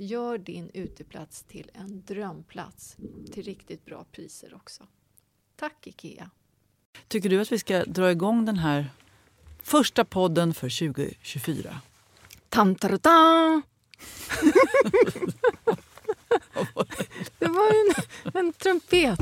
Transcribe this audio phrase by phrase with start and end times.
[0.00, 2.96] Gör din uteplats till en drömplats
[3.32, 4.86] till riktigt bra priser också.
[5.56, 6.30] Tack IKEA!
[7.08, 8.90] Tycker du att vi ska dra igång den här
[9.62, 11.80] första podden för 2024?
[12.48, 13.62] Tam, ta, ta.
[17.38, 17.94] Det var en,
[18.34, 19.18] en trumpet.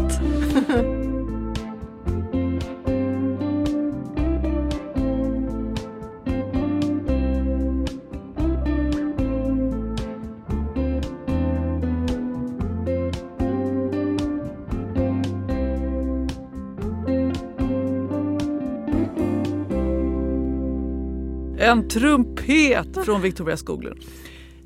[21.58, 24.04] En trumpet från Victoria Skoglund.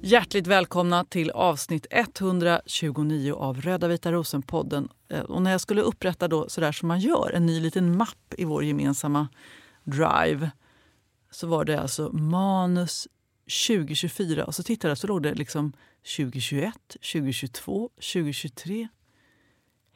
[0.00, 4.88] Hjärtligt välkomna till avsnitt 129 av Röda vita rosen-podden.
[5.08, 8.34] Eh, och när jag skulle upprätta då sådär som man gör, en ny liten mapp
[8.38, 9.28] i vår gemensamma
[9.84, 10.50] drive
[11.30, 13.08] så var det alltså manus
[13.68, 15.72] 2024 och så tittade jag så låg det liksom
[16.16, 16.74] 2021,
[17.12, 18.88] 2022, 2023,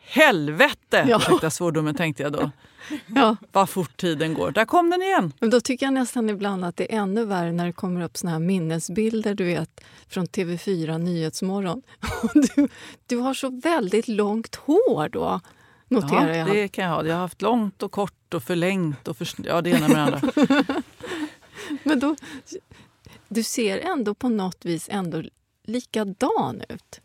[0.07, 1.07] Helvete!
[1.09, 1.17] Ja.
[1.17, 2.51] Ursäkta svordomen tänkte jag då.
[3.07, 3.37] Ja.
[3.53, 4.51] Vad fort tiden går.
[4.51, 5.33] Där kom den igen!
[5.41, 8.17] Men då tycker jag nästan ibland att det är ännu värre när det kommer upp
[8.17, 11.83] såna här minnesbilder du vet, från TV4 Nyhetsmorgon.
[12.35, 12.69] Du,
[13.07, 15.41] du har så väldigt långt hår då,
[15.89, 16.49] noterar ja, jag.
[16.49, 17.05] det kan jag ha.
[17.05, 20.03] Jag har haft långt och kort och förlängt och för, ja, det ena med det
[20.03, 20.83] andra.
[21.83, 22.17] Men då,
[23.29, 25.23] du ser ändå på något vis ändå
[25.65, 27.01] likadan ut.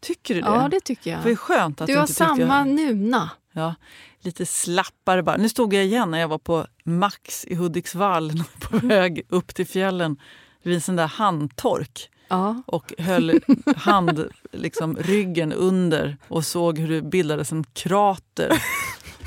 [0.00, 0.46] Tycker du det?
[0.46, 1.22] Ja, det tycker jag.
[1.22, 2.68] Det är skönt att du, du har samma jag...
[2.68, 3.30] nuna.
[3.52, 3.74] Ja,
[4.20, 5.36] lite slappare bara.
[5.36, 9.66] Nu stod jag igen när jag var på Max i Hudiksvall på väg upp till
[9.66, 10.16] fjällen
[10.62, 12.10] vid en sån där handtork.
[12.28, 12.62] Ja.
[12.66, 13.40] Och höll
[13.76, 18.62] hand, liksom, ryggen under och såg hur det bildades en krater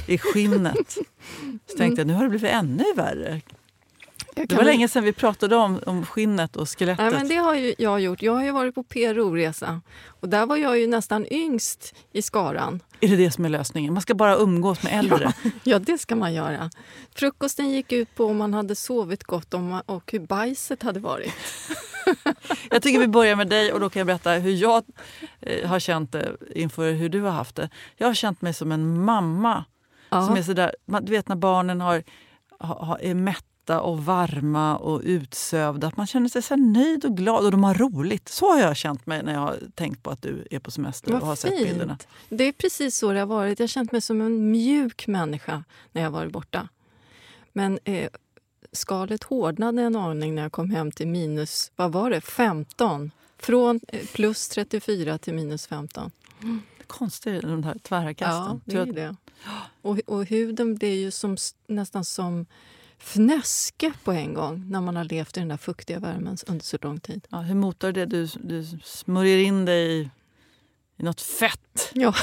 [0.07, 0.97] i skinnet.
[1.71, 3.41] Så tänkte jag, nu har det blivit ännu värre.
[4.35, 7.05] Det var länge sedan vi pratade om, om skinnet och skelettet.
[7.05, 8.21] Nej, men det har ju jag gjort.
[8.21, 12.79] Jag har ju varit på PRO-resa och där var jag ju nästan yngst i skaran.
[12.99, 13.93] Är det det som är lösningen?
[13.93, 15.33] Man ska bara umgås med äldre?
[15.43, 16.69] Ja, ja det ska man göra.
[17.15, 19.53] Frukosten gick ut på om man hade sovit gott
[19.85, 21.33] och hur bajset hade varit.
[22.69, 24.83] jag tycker vi börjar med dig och då kan jag berätta hur jag
[25.41, 27.69] eh, har känt det inför hur du har haft det.
[27.97, 29.65] Jag har känt mig som en mamma.
[30.09, 30.27] Ja.
[30.27, 32.03] Som är sådär, du vet när barnen har,
[33.01, 35.87] är mätta lätta och varma och utsövda.
[35.87, 38.29] Att man känner sig så nöjd och glad och de har roligt.
[38.29, 41.11] Så har jag känt mig när jag har tänkt på att du är på semester
[41.11, 41.69] Vad och har sett fint.
[41.69, 41.97] bilderna.
[42.29, 43.59] Det är precis så det har varit.
[43.59, 46.69] Jag har känt mig som en mjuk människa när jag varit borta.
[47.53, 48.09] Men eh,
[48.71, 53.11] skalet hårdnade en aning när jag kom hem till minus vad var det, 15.
[53.37, 56.11] Från eh, plus 34 till minus 15.
[56.87, 58.61] Konstigt, de där tvära kasten.
[58.65, 59.15] Ja, det är det.
[59.81, 61.37] Och, och huden blir ju som,
[61.67, 62.45] nästan som
[63.03, 66.77] fnöske på en gång när man har levt i den där fuktiga värmen under så
[66.81, 67.27] lång tid.
[67.29, 68.05] Ja, hur motar det?
[68.05, 70.09] Du, du smörjer in dig i,
[70.97, 71.89] i något fett.
[71.93, 72.13] Ja.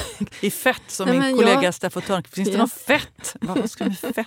[0.40, 2.34] I fett, som Nej, min kollega jag- Steffo Törnqvist.
[2.34, 2.58] Finns det Ja.
[2.62, 3.36] något fett?
[3.40, 4.26] Vad ska du med fett?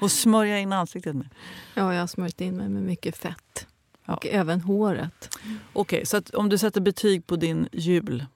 [0.00, 1.28] Och smörja in ansiktet med?
[1.74, 3.66] ja, jag har smörjt in mig med mycket fett.
[4.06, 4.14] Ja.
[4.14, 5.38] Och även håret.
[5.72, 8.26] Okej, så att om du sätter betyg på din jul.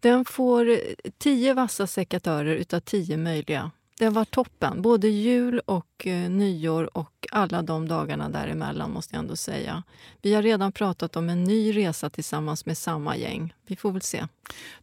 [0.00, 0.78] Den får
[1.18, 3.70] tio vassa sekatörer utav tio möjliga.
[3.98, 4.82] Den var toppen.
[4.82, 9.82] Både jul och eh, nyår och alla de dagarna däremellan måste jag ändå säga.
[10.22, 13.54] Vi har redan pratat om en ny resa tillsammans med samma gäng.
[13.66, 14.26] Vi får väl se.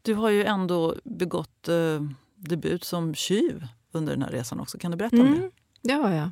[0.02, 2.02] Du har ju ändå begått eh,
[2.36, 4.78] debut som tjuv under den här resan också.
[4.78, 5.38] Kan du berätta om det?
[5.38, 5.52] Mm,
[5.82, 6.32] det har jag.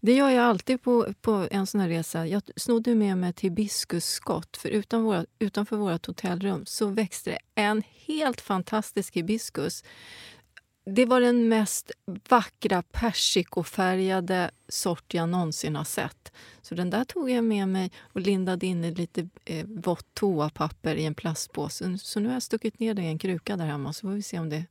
[0.00, 2.26] Det gör jag alltid på, på en sån här resa.
[2.26, 4.56] Jag snodde med mig ett hibiskusskott.
[4.56, 9.84] För utan våra, utanför vårt hotellrum så växte det en helt fantastisk hibiskus.
[10.86, 11.90] Det var den mest
[12.28, 16.32] vackra persikofärgade sort jag någonsin har sett.
[16.62, 20.94] Så den där tog jag med mig och lindade in i lite eh, vått toapapper
[20.94, 21.98] i en plastpåse.
[21.98, 24.22] Så nu har jag stuckit ner det i en kruka där hemma så får vi
[24.22, 24.64] se om det,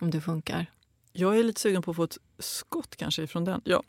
[0.00, 0.66] om det funkar.
[1.12, 3.60] Jag är lite sugen på att få ett skott kanske ifrån den.
[3.64, 3.82] Jag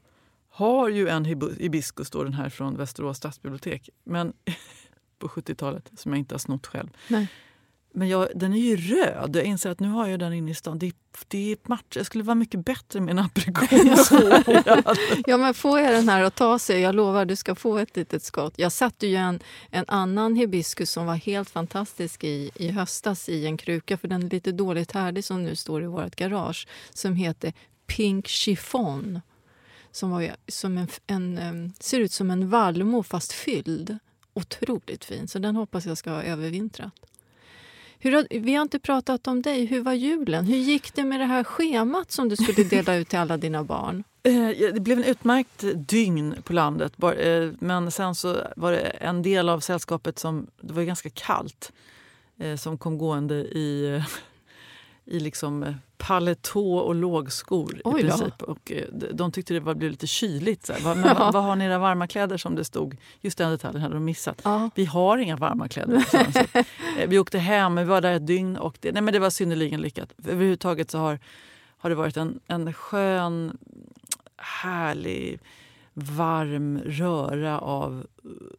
[0.50, 4.34] har ju en hibiskus, då, den här från Västerås stadsbibliotek, men
[5.20, 6.90] på 70-talet som jag inte har snott själv.
[7.08, 7.28] Nej.
[7.96, 9.36] Men jag, den är ju röd.
[9.36, 10.80] Jag inser att nu har jag den inne i stan.
[10.80, 10.92] Det,
[11.28, 11.84] det är match.
[11.90, 14.12] Det skulle vara mycket bättre med en aprikos.
[15.26, 16.80] Ja, men få er den här att ta sig.
[16.80, 18.54] Jag lovar, du ska få ett litet skott.
[18.58, 23.46] Jag satte ju en, en annan hibiskus som var helt fantastisk i, i höstas i
[23.46, 27.16] en kruka, för den är lite dåligt härdig som nu står i vårt garage, som
[27.16, 27.54] heter
[27.88, 29.22] Pink Chiffon.
[29.92, 30.88] Som var som en,
[31.38, 33.98] en, ser ut som en vallmo fast fylld.
[34.34, 36.94] Otroligt fin, så den hoppas jag ska ha övervintrat.
[38.04, 39.66] Hur har, vi har inte pratat om dig.
[39.66, 40.46] Hur var julen?
[40.46, 43.64] Hur gick det med det här schemat som du skulle dela ut till alla dina
[43.64, 44.04] barn?
[44.26, 46.94] Eh, det blev en utmärkt dygn på landet.
[47.04, 51.72] Eh, men sen så var det en del av sällskapet som, det var ganska kallt,
[52.40, 54.02] eh, som kom gående i,
[55.06, 58.08] i liksom eh, paletå och lågskor i Oj då.
[58.10, 58.42] princip.
[58.42, 60.66] Och eh, de- tyckte det var, blev lite kyligt.
[60.66, 60.96] Så här.
[60.96, 61.14] Men, Ja.
[61.20, 62.98] vad, vad har ni era varma kläder som det stod?
[63.22, 64.42] Just den detaljen hade de missat.
[64.44, 64.70] Ja.
[64.76, 66.00] Vi har inga varma kläder.
[66.00, 66.18] Så,
[67.00, 69.30] eh, vi åkte hem, vi var där ett dygn och det, nej, men det var
[69.30, 70.14] synnerligen lyckat.
[70.28, 71.20] Överhuvudtaget så har,
[71.78, 73.58] har det varit en, en skön,
[74.38, 75.40] härlig,
[75.94, 78.06] varm röra av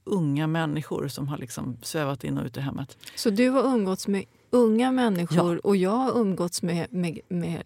[0.05, 2.97] unga människor som har liksom svävat in och ut i hemmet.
[3.14, 4.25] Så du har umgåtts med
[4.55, 7.62] unga människor och jag har umgåtts med, med, med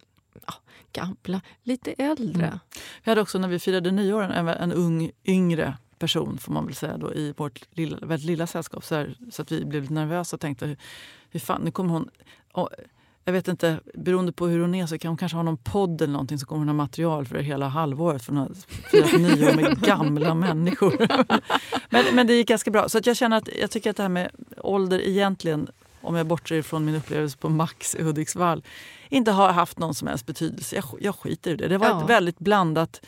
[0.46, 0.54] ja,
[0.92, 2.46] gamla, lite äldre.
[2.46, 2.58] Mm.
[3.04, 6.74] Vi hade också när vi firade nyår en, en ung, yngre person får man väl
[6.74, 8.84] säga då, i vårt lilla, väldigt lilla sällskap.
[8.84, 10.76] Så, här, så att vi blev lite nervösa och tänkte hur,
[11.30, 12.08] hur fan, nu kommer hon...
[12.52, 12.70] Och,
[13.24, 16.02] jag vet inte, beroende på hur hon är så kan hon kanske ha någon podd
[16.02, 18.48] eller någonting så kommer hon ha material för hela halvåret för har
[18.90, 20.96] firat nyår med gamla människor.
[21.90, 22.88] men, men det gick ganska bra.
[22.88, 25.68] Så att jag känner att jag tycker att det här med ålder egentligen,
[26.00, 28.62] om jag bortser från min upplevelse på Max i Hudiksvall,
[29.08, 30.76] inte har haft någon som helst betydelse.
[30.76, 31.68] Jag, jag skiter i det.
[31.68, 32.02] Det var Ja.
[32.04, 33.00] ett väldigt blandat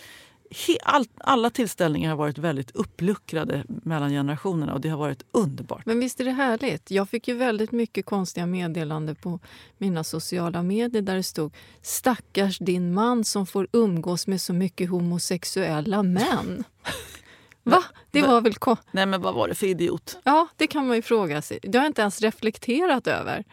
[0.67, 5.87] He, all, alla tillställningar har varit väldigt uppluckrade mellan generationerna och det har varit underbart.
[5.87, 6.91] Men visst är det härligt?
[6.91, 9.39] Jag fick ju väldigt mycket konstiga meddelanden på
[9.79, 14.91] mina sociala medier där det stod Stackars din man som får umgås med så mycket
[14.91, 16.65] homosexuella män.
[17.63, 17.85] Va?
[18.11, 18.55] Det var väl...
[18.55, 20.19] Ko- Nej men vad var det för idiot?
[20.25, 21.59] ja, det kan man ju fråga sig.
[21.63, 23.45] Det har jag inte ens reflekterat över.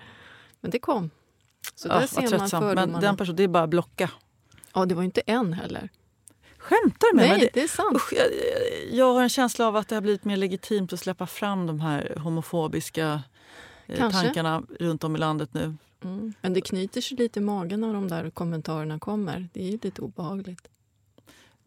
[0.62, 1.10] Men det kom.
[1.76, 2.52] Så där vad ser man tröttsamt.
[2.52, 3.00] Men fördomarna.
[3.02, 4.10] den personen, det är bara att blocka.
[4.74, 5.90] Ja, det var inte en heller.
[6.58, 7.50] Skämtar du med Nej, mig?
[7.54, 7.96] det är sant.
[7.96, 8.28] Usch, jag,
[8.92, 11.80] jag har en känsla av att det har blivit mer legitimt att släppa fram de
[11.80, 13.22] här homofobiska
[13.88, 14.22] eh, Kanske.
[14.24, 15.76] tankarna runt om i landet nu.
[16.04, 16.34] Mm.
[16.42, 19.50] Men det knyter sig lite i magen när de där kommentarerna kommer.
[19.54, 20.68] Det är ju lite obehagligt.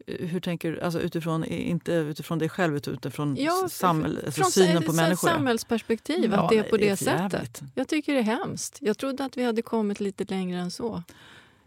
[0.07, 0.79] Eh, Hur tänker du?
[0.81, 4.95] Alltså utifrån, inte utifrån dig själv utan utifrån Ja, samhäll, alltså Från synen på ett
[4.95, 5.29] människor.
[5.29, 5.35] ja.
[5.35, 7.61] samhällsperspektiv, Ja, att det är på det, för sättet.
[7.75, 8.77] Jag tycker det är hemskt.
[8.81, 11.03] Jag trodde att vi hade kommit lite längre än så.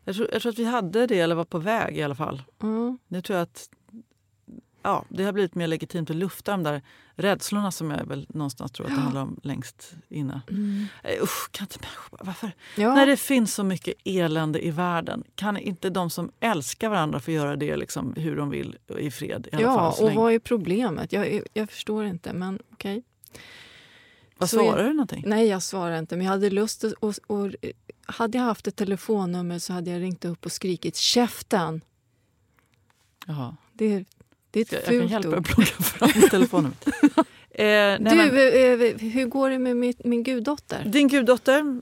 [0.05, 2.43] Jag tror, jag tror att vi hade det, eller var på väg i alla fall.
[2.63, 2.99] Mm.
[3.09, 3.69] Nu tror jag att
[4.85, 6.83] ja, det har blivit mer legitimt att lufta de där
[7.15, 10.41] rädslorna som jag väl någonstans tror att det handlar om längst inne.
[10.51, 10.87] Mm.
[11.23, 12.53] Usch, kan inte människor, varför?
[12.77, 12.95] Ja.
[12.95, 17.31] När det finns så mycket elände i världen, kan inte de som älskar varandra få
[17.31, 19.49] göra det liksom, hur de vill i fred?
[19.53, 21.13] I ja, fall, och vad är problemet?
[21.13, 22.99] Jag, jag förstår inte, men okej.
[22.99, 23.03] Okay.
[24.39, 25.25] Vad svarar du någonting?
[25.27, 26.17] Nej, jag svarar inte.
[26.17, 26.93] Men jag hade lust att...
[26.93, 27.55] Och, och,
[28.07, 31.81] hade jag haft ett telefonnummer så hade jag ringt upp och skrikit käften.
[33.27, 33.57] Jaha.
[33.73, 34.05] Det,
[34.55, 36.87] det är ett jag, jag kan hjälpa dig att plocka fram telefonnumret.
[36.87, 40.83] eh, nej, du, men, eh, eh, hur går det med min, min guddotter?
[40.87, 41.81] Din guddotter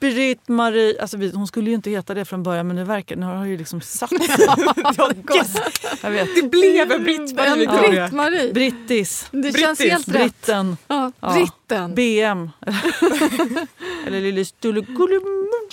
[0.00, 3.36] Britt-Marie, alltså hon skulle ju inte heta det från början men nu verkar nu har
[3.36, 4.18] hon ju liksom satt sig.
[6.02, 6.28] jag vet.
[6.34, 8.10] Det blev en Britt-Marie.
[8.12, 8.30] Ja.
[8.30, 9.28] Britt Brittis.
[9.30, 9.60] Det Brittis.
[9.60, 10.76] känns helt Britten.
[10.88, 11.94] Ja, Britten.
[11.94, 12.50] BM.
[14.06, 14.44] Eller lille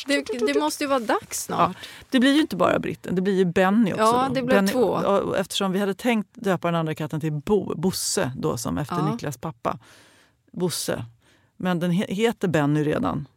[0.07, 1.75] det, det måste ju vara dags snart.
[1.81, 4.03] Ja, det blir ju inte bara Britten, det blir ju Benny också.
[4.03, 5.33] Ja, det blir två.
[5.35, 9.11] Eftersom vi hade tänkt döpa den andra katten till Bo, Bosse då, som efter ja.
[9.11, 9.79] Niklas pappa.
[10.51, 11.05] Bosse.
[11.57, 13.27] Men den heter Benny redan.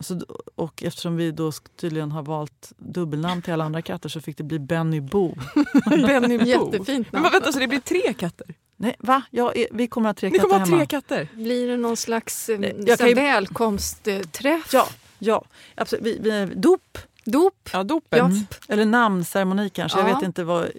[0.00, 0.20] Så,
[0.54, 4.44] och eftersom vi då tydligen har valt dubbelnamn till alla andra katter så fick det
[4.44, 5.34] bli Benny Bo.
[5.86, 6.44] Benny Bo.
[6.44, 7.22] Jättefint namn.
[7.22, 8.46] Men vänta, så det blir tre katter?
[8.76, 9.22] Nej, va?
[9.30, 10.76] Ja, vi kommer att ha tre Ni katter hemma.
[10.76, 11.28] Tre katter.
[11.34, 13.14] Blir det någon slags Nej, kan...
[13.14, 14.72] välkomstträff?
[14.72, 14.88] Ja,
[15.18, 16.06] ja absolut.
[16.06, 16.98] Vi, vi, dop.
[17.24, 17.70] Dop.
[17.72, 18.18] Ja, dopet.
[18.18, 18.30] Ja.
[18.68, 19.98] Eller namnceremoni kanske.
[19.98, 20.08] Ja.
[20.08, 20.70] Jag vet inte vad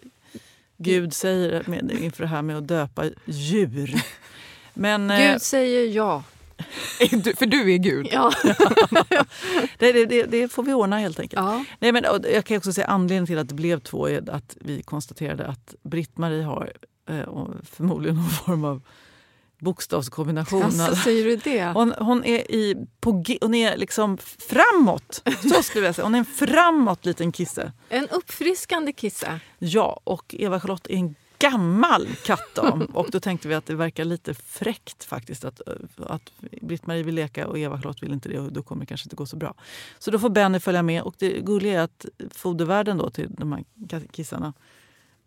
[0.78, 4.02] Gud säger med, inför det här med att döpa djur.
[4.74, 6.24] Men, Gud eh, säger ja.
[7.38, 8.08] För du är Gud?
[8.12, 8.34] Ja.
[9.78, 11.42] det, det, det, får vi ordna helt enkelt.
[11.42, 11.66] Ja.
[11.80, 14.84] Nej, men, jag kan också säga anledningen till att det blev två är att vi
[14.84, 16.74] konstaterade att Britt-Marie har
[17.10, 18.82] eh, förmodligen någon form av
[19.62, 20.64] bokstavskombination.
[20.64, 21.66] Alltså, säger du det?
[21.66, 24.18] Hon, hon är, i, på, hon är liksom
[24.50, 25.24] framåt.
[25.42, 26.06] Så skulle jag säga.
[26.06, 27.72] Hon är en framåt liten kisse.
[27.90, 29.40] En uppfriskande kisse.
[29.60, 32.86] Ja, och Eva-Charlotte är en gammal kattdam.
[32.86, 35.62] och då tänkte vi att det verkar lite fräckt faktiskt att,
[35.98, 36.32] att
[36.62, 39.26] Britt-Marie vill leka och Eva-Charlotte vill inte det och då kommer det kanske inte gå
[39.26, 39.54] så bra.
[40.00, 43.52] Så då får Benny följa med och det gulliga är att fodervärden då till de
[43.52, 43.64] här
[44.12, 44.54] kissarna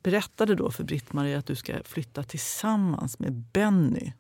[0.03, 4.13] berättade då för Britt-Marie att du ska flytta tillsammans med Benny.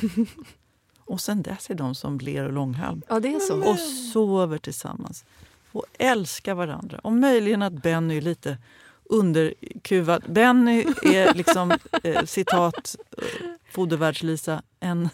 [0.98, 3.02] och sen dess är de som ler och långhalm.
[3.08, 3.70] Ja, det är så.
[3.70, 3.78] Och
[4.12, 5.24] sover tillsammans.
[5.72, 6.98] Och älskar varandra.
[6.98, 8.58] Och möjligen att Benny är lite
[9.04, 10.24] underkuvad.
[10.28, 13.24] Benny är liksom, eh, citat eh,
[13.70, 15.08] Fodervärldslisa, en,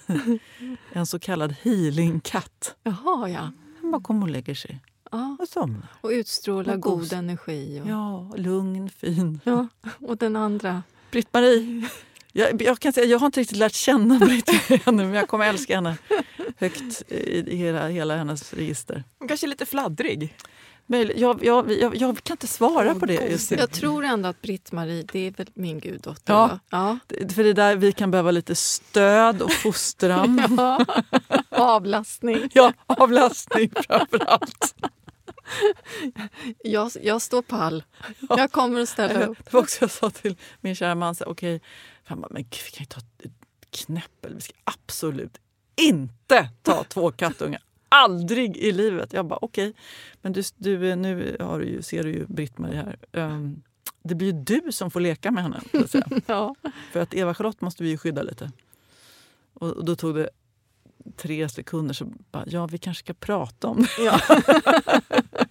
[0.92, 2.74] en så kallad healingkatt.
[2.82, 3.50] Jaha, ja.
[3.80, 4.80] Han bara kommer och lägger sig.
[5.10, 5.36] Ja.
[5.40, 5.88] Och somnar.
[6.00, 7.80] Och utstrålar och god energi.
[7.84, 7.88] Och...
[7.90, 9.40] Ja, lugn, fin.
[9.44, 9.68] Ja,
[10.00, 10.82] och den andra?
[11.10, 11.88] Britt-Marie.
[12.32, 15.46] Jag, jag, kan säga, jag har inte riktigt lärt känna Britt-Marie ännu men jag kommer
[15.46, 15.96] älska henne
[16.56, 19.04] högt i hela, hela hennes register.
[19.18, 20.34] Hon kanske är lite fladdrig.
[20.90, 24.42] Jag, jag, jag, jag, kan inte svara oh, på det just Jag tror ändå att
[24.42, 26.32] Britt-Marie, det är väl min guddotter?
[26.32, 26.98] Ja, ja.
[27.34, 30.42] för det är där vi kan behöva lite stöd och fostran.
[30.56, 30.84] ja.
[31.48, 32.48] Avlastning.
[32.52, 34.74] ja, avlastning framför allt.
[36.64, 37.84] Jag, jag står pall.
[38.28, 38.38] Ja.
[38.38, 39.38] Jag kommer att ställa upp.
[39.44, 41.14] Det var också jag sa till min kära man.
[41.14, 41.60] Så, okay.
[42.04, 43.00] Han bara, men gud, vi kan ju ta
[43.70, 44.34] knäppel.
[44.34, 45.38] Vi ska absolut
[45.76, 47.60] inte ta två kattungar.
[47.88, 49.12] Aldrig i livet!
[49.12, 49.80] Jag bara okej, okay.
[50.22, 52.96] men du, du, nu har du ju, ser du ju Britt-Marie här.
[53.12, 53.62] Um,
[54.02, 55.60] det blir ju du som får leka med henne.
[55.88, 56.54] Så att ja.
[56.92, 58.50] För att Eva-Charlotte måste vi ju skydda lite.
[59.54, 60.30] Och, och, då tog det
[61.16, 64.04] tre sekunder så bara, ja vi kanske ska prata om det.
[64.04, 64.20] Ja.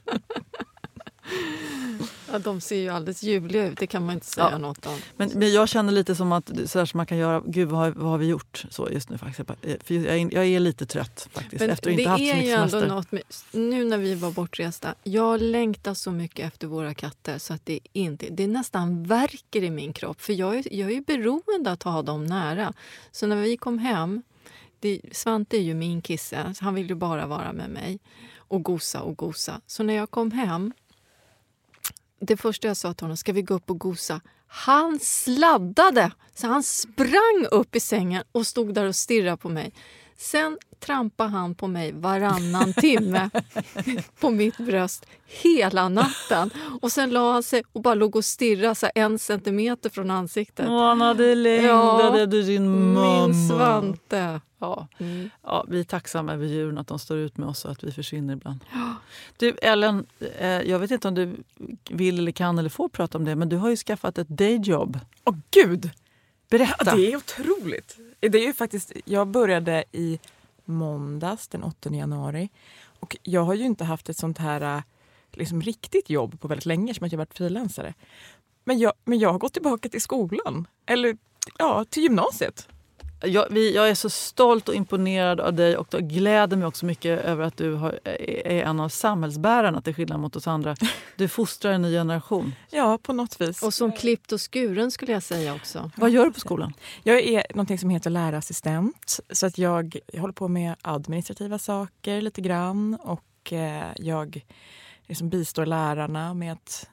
[2.32, 4.58] Ja, de ser ju alldeles ljuvliga ut, det kan man inte säga ja.
[4.58, 5.00] något om.
[5.18, 7.92] Men, men jag känner lite som att så som man kan göra, gud vad har,
[7.92, 9.50] vad har vi gjort så just nu faktiskt.
[9.84, 12.50] För jag, är, jag är lite trött faktiskt men efter att inte haft så mycket
[12.50, 12.82] semester.
[12.82, 17.38] Ändå något med, nu när vi var bortresta, jag längtar så mycket efter våra katter
[17.38, 20.22] så att det inte, det nästan verkar i min kropp.
[20.22, 22.74] För jag är, jag är beroende att ha dem nära.
[23.12, 24.24] Så när vi kom hem,
[24.80, 28.00] det, Svante är ju min kisse, han vill ju bara vara med mig
[28.38, 29.62] och gosa och gosa.
[29.68, 30.74] Så när jag kom hem
[32.20, 34.22] det första jag sa till honom, ska vi gå upp och gosa?
[34.48, 36.12] Han sladdade!
[36.36, 39.74] Så han sprang upp i sängen och stod där och stirrade på mig.
[40.18, 43.30] Sen trampade han på mig varannan timme
[44.20, 46.50] på mitt bröst hela natten.
[46.82, 50.68] Och Sen la han sig och bara låg och stirrade så en centimeter från ansiktet.
[50.68, 53.28] Och han hade längtade ja, du din mamma.
[53.28, 54.42] Min Svante.
[54.60, 54.88] Ja.
[54.98, 55.30] Mm.
[55.44, 57.92] ja, vi är tacksamma över djuren, att de står ut med oss och att vi
[57.92, 58.60] försvinner ibland.
[59.38, 60.06] Du Ellen,
[60.38, 61.36] eh, jag vet inte om du
[61.90, 65.00] vill eller kan eller får prata om det, men du har ju skaffat ett dayjob.
[65.24, 65.92] Åh oh, gud!
[66.50, 66.86] Berätta!
[66.86, 67.98] Ja, det är otroligt.
[68.20, 70.20] Det är ju faktiskt, jag började i
[70.66, 72.50] måndags den 8 januari
[73.00, 74.84] och jag har ju inte haft ett sånt här äh,
[75.32, 77.94] liksom, riktigt jobb på väldigt länge som att jag varit frilansare.
[78.64, 80.68] Men jag, men jag har gått tillbaka till skolan.
[80.86, 81.18] Eller
[81.58, 82.68] ja, till gymnasiet.
[83.22, 87.26] Jag, vi, jag är så stolt och imponerad av dig och gläder mig också mycket
[87.26, 90.76] över att du har, är en av samhällsbärarna till skillnad mot oss andra.
[91.16, 92.56] Du fostrar en ny generation.
[92.72, 93.64] Ja, på något vis.
[93.64, 95.92] Och som klippt och skuren skulle jag säga också.
[95.96, 96.74] Vad gör du på skolan?
[97.04, 99.20] Jag är något som heter lärarassistent.
[99.30, 104.46] Så att jag, jag håller på med administrativa saker lite grann och eh, jag
[105.08, 106.90] liksom bistår lärarna med att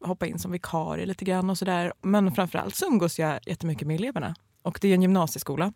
[0.00, 1.92] hoppa in som vikarie lite grann och sådär.
[2.02, 4.34] Men framförallt så umgås jag jättemycket med eleverna.
[4.68, 5.72] Och det är en gymnasieskola.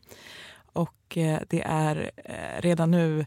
[0.72, 3.26] Och eh, det är eh, redan nu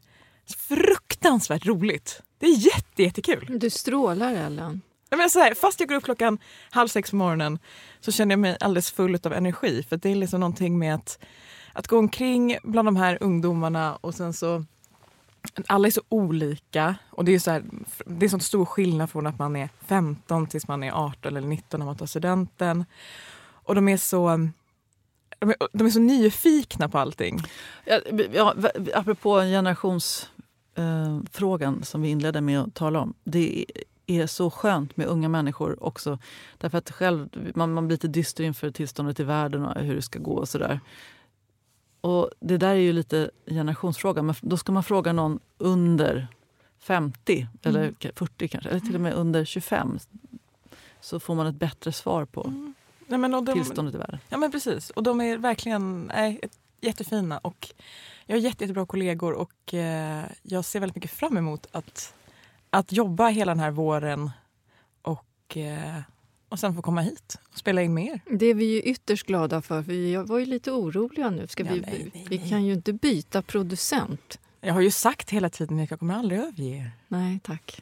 [0.58, 2.22] fruktansvärt roligt.
[2.40, 3.60] Det är jätte, jättekul.
[3.60, 4.82] Du strålar Ellen.
[5.10, 6.38] Men så här, fast jag går upp klockan
[6.70, 7.60] halv sex på morgonen
[8.00, 9.84] så känner jag mig alldeles full av energi.
[9.90, 11.20] För det är liksom någonting med att,
[11.74, 14.66] att gå omkring bland de här ungdomarna och sen så
[15.68, 17.64] alla är så olika och det är så här,
[18.06, 21.48] det är så stor skillnad från att man är 15 tills man är 18 eller
[21.48, 22.86] 19 när man tar studenten.
[23.66, 24.50] Och de är så
[25.46, 27.40] de är, de är så nyfikna på allting.
[27.86, 28.00] Ja,
[28.34, 28.56] ja,
[28.94, 33.14] apropå generationsfrågan eh, som vi inledde med att tala om.
[33.24, 33.66] Det
[34.08, 36.20] är så skönt med unga människor också.
[36.58, 40.02] Därför att själv, man, man blir lite dyster inför tillståndet i världen och hur det
[40.02, 40.80] ska gå och sådär.
[42.02, 44.22] Och det där är ju lite generationsfråga.
[44.22, 46.28] Men då ska man fråga någon under
[46.80, 47.96] 50 eller mm.
[48.16, 50.00] 40 kanske, eller till och med under 25.
[51.02, 52.74] Så får man ett bättre svar på mm.
[53.08, 54.20] Nej, men de, tillståndet i världen.
[54.30, 54.90] Ja men precis.
[54.90, 56.40] Och de är verkligen nej,
[56.82, 57.38] jättefina.
[57.38, 57.74] Och
[58.26, 62.14] jag har jätte, jättebra kollegor och eh, jag ser väldigt mycket fram emot att,
[62.70, 64.32] att jobba hela den här våren
[65.02, 66.02] och eh,
[66.50, 68.20] och sen få komma hit och spela in mer.
[68.32, 69.84] Det är vi ju ytterst glada för.
[69.84, 71.48] för vi var ju lite oroliga nu.
[71.48, 74.40] Ska ja, vi, nej, nej, vi kan ju inte byta producent.
[74.62, 76.92] Jag har ju sagt hela tiden att jag kommer aldrig överge er.
[77.08, 77.82] Nej, tack.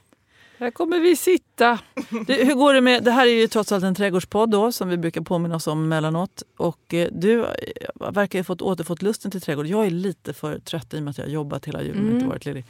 [0.57, 1.79] Här kommer vi sitta.
[2.27, 4.89] Det, hur går det med, det här är ju trots allt en trädgårdspodd då, som
[4.89, 6.43] vi brukar påminna oss om emellanåt.
[6.57, 7.45] Och eh, du
[7.95, 9.65] verkar ha fått, återfått lusten till trädgård.
[9.65, 12.15] Jag är lite för trött i och med att jag har jobbat hela julen mm.
[12.15, 12.65] inte varit ledig.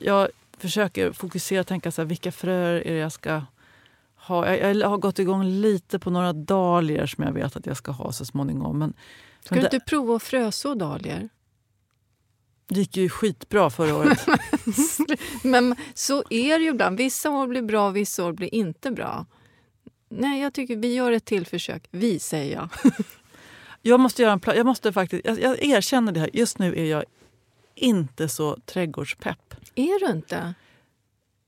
[0.00, 0.28] Jag
[0.58, 3.42] försöker fokusera och tänka så här, vilka fröer är det jag ska
[4.16, 4.56] ha.
[4.56, 7.92] Jag, jag, har gått igång lite på några dahlior som jag vet att jag ska
[7.92, 8.78] ha så småningom.
[8.78, 8.92] Men,
[9.40, 11.28] ska men du inte prova att fröså dahlior?
[12.66, 14.26] Det gick ju skitbra förra året.
[15.42, 16.96] men så är det ju ibland.
[16.96, 19.26] Vissa år blir bra, vissa år blir inte bra.
[20.08, 21.88] Nej, jag tycker vi gör ett till försök.
[21.90, 22.68] Vi, säger jag.
[23.82, 24.56] jag måste göra en plan.
[24.56, 26.30] Jag måste faktiskt, jag, jag erkänner det här.
[26.32, 27.04] Just nu är jag
[27.74, 29.54] inte så trädgårdspepp.
[29.74, 30.54] Är du inte?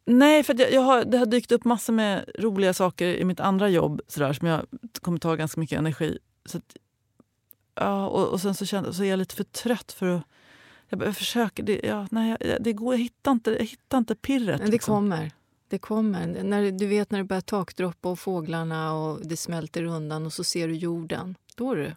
[0.04, 3.40] Nej, för jag, jag har, det har dykt upp massor med roliga saker i mitt
[3.40, 4.66] andra jobb sådär, som jag
[5.00, 6.18] kommer ta ganska mycket energi.
[6.44, 6.76] Så att,
[7.74, 10.22] ja, och, och sen så, kände, så är jag lite för trött för att...
[10.88, 11.62] Jag försöker.
[11.62, 14.58] Det, ja, nej, det går, jag, hittar inte, jag hittar inte pirret.
[14.58, 14.94] Men det liksom.
[14.94, 15.32] kommer.
[15.68, 16.42] Det kommer.
[16.42, 20.44] När, du vet när det börjar takdroppa och fåglarna och det smälter undan och så
[20.44, 21.34] ser du jorden.
[21.54, 21.92] Då är du.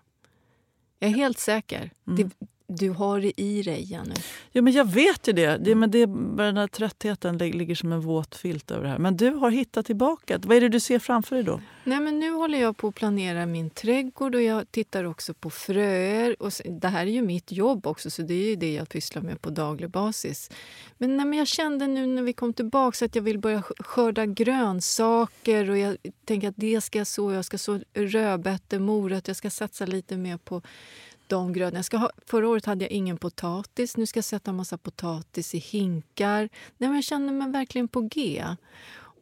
[0.99, 1.91] Jag är helt säker.
[2.07, 2.29] Mm.
[2.39, 4.15] Det, du har det i dig, Jenny.
[4.51, 5.57] Ja, men jag vet ju det.
[5.57, 8.97] det, men det den här tröttheten ligger som en våt filt över det här.
[8.97, 10.39] Men du har hittat tillbaka.
[10.43, 11.61] Vad är det du ser framför dig då?
[11.83, 15.49] Nej, men nu håller jag på att planera min trädgård och jag tittar också på
[15.49, 16.35] fröer.
[16.39, 19.21] Och det här är ju mitt jobb också, så det är ju det jag pysslar
[19.21, 20.51] med på daglig basis.
[20.97, 24.25] Men, nej, men jag kände nu när vi kom tillbaka att jag vill börja skörda
[24.25, 27.31] grönsaker och jag tänker att det ska jag så.
[27.31, 30.61] Jag ska så rödbetor, morötter, jag ska satsa lite mer på
[31.29, 31.77] de grödorna.
[31.77, 33.97] Jag ska ha, förra året hade jag ingen potatis.
[33.97, 36.39] Nu ska jag sätta en massa potatis i hinkar.
[36.77, 38.45] Nej, men jag känner mig verkligen på G.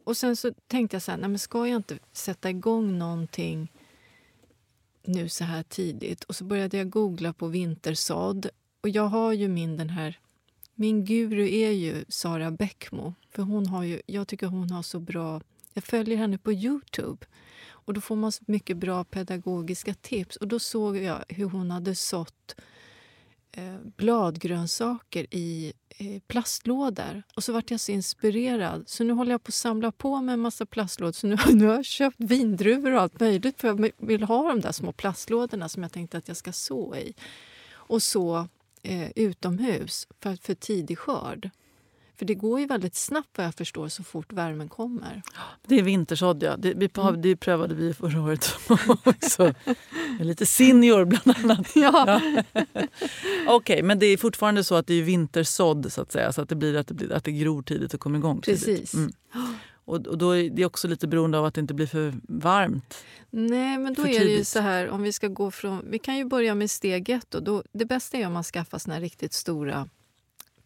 [0.04, 3.72] Och sen så tänkte jag så här, nej, men ska jag inte sätta igång någonting
[5.04, 6.24] nu så här tidigt?
[6.24, 8.48] Och så började jag googla på vintersådd.
[8.80, 10.18] Och jag har ju min den här...
[10.74, 13.14] Min guru är ju Sara Bäckmo.
[13.30, 15.40] För hon har ju, jag tycker hon har så bra...
[15.72, 17.26] Jag följer henne på Youtube.
[17.88, 20.36] Och Då får man så mycket bra pedagogiska tips.
[20.36, 22.54] Och Då såg jag hur hon hade sått
[23.52, 27.22] eh, bladgrönsaker i eh, plastlådor.
[27.36, 28.88] Och så vart jag så inspirerad.
[28.88, 31.12] Så nu håller jag på att samla på mig en massa plastlådor.
[31.12, 34.60] Så nu, nu har jag köpt vindruvor och allt möjligt för jag vill ha de
[34.60, 37.14] där små plastlådorna som jag tänkte att jag ska så i.
[37.70, 38.48] Och så
[38.82, 41.50] eh, utomhus för, för tidig skörd.
[42.18, 45.22] För det går ju väldigt snabbt vad jag förstår så fort värmen kommer.
[45.66, 46.56] Det är vintersådd ja.
[46.56, 47.22] Det, vi, mm.
[47.22, 48.54] det prövade vi förra året
[49.04, 49.54] också.
[50.20, 51.68] Lite senior bland annat.
[51.74, 52.04] Ja.
[52.06, 52.42] ja.
[52.62, 56.32] Okej, okay, men det är fortfarande så att det är vintersådd så att säga.
[56.32, 58.64] Så att det, blir, att det, blir, att det gror tidigt och kommer igång tidigt.
[58.64, 58.94] Precis.
[58.94, 59.12] Mm.
[59.84, 63.04] Och, då är det också lite beroende av att det inte blir för varmt.
[63.30, 65.90] Nej, men då är det ju så här om vi ska gå från...
[65.90, 67.30] Vi kan ju börja med steg ett.
[67.30, 67.40] Då.
[67.40, 69.88] Då, det bästa är om man skaffar såna riktigt stora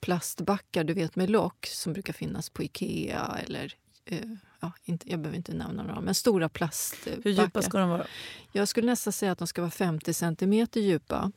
[0.02, 4.28] plastbackar du vet med lock som brukar finnas på Ikea eller eh,
[4.60, 7.20] ja, inte, jag behöver inte nämna några, men stora plastbackar.
[7.24, 8.06] Hur djupa ska de vara?
[8.52, 11.32] Jag skulle nästan säga att de ska vara 50 centimeter djupa.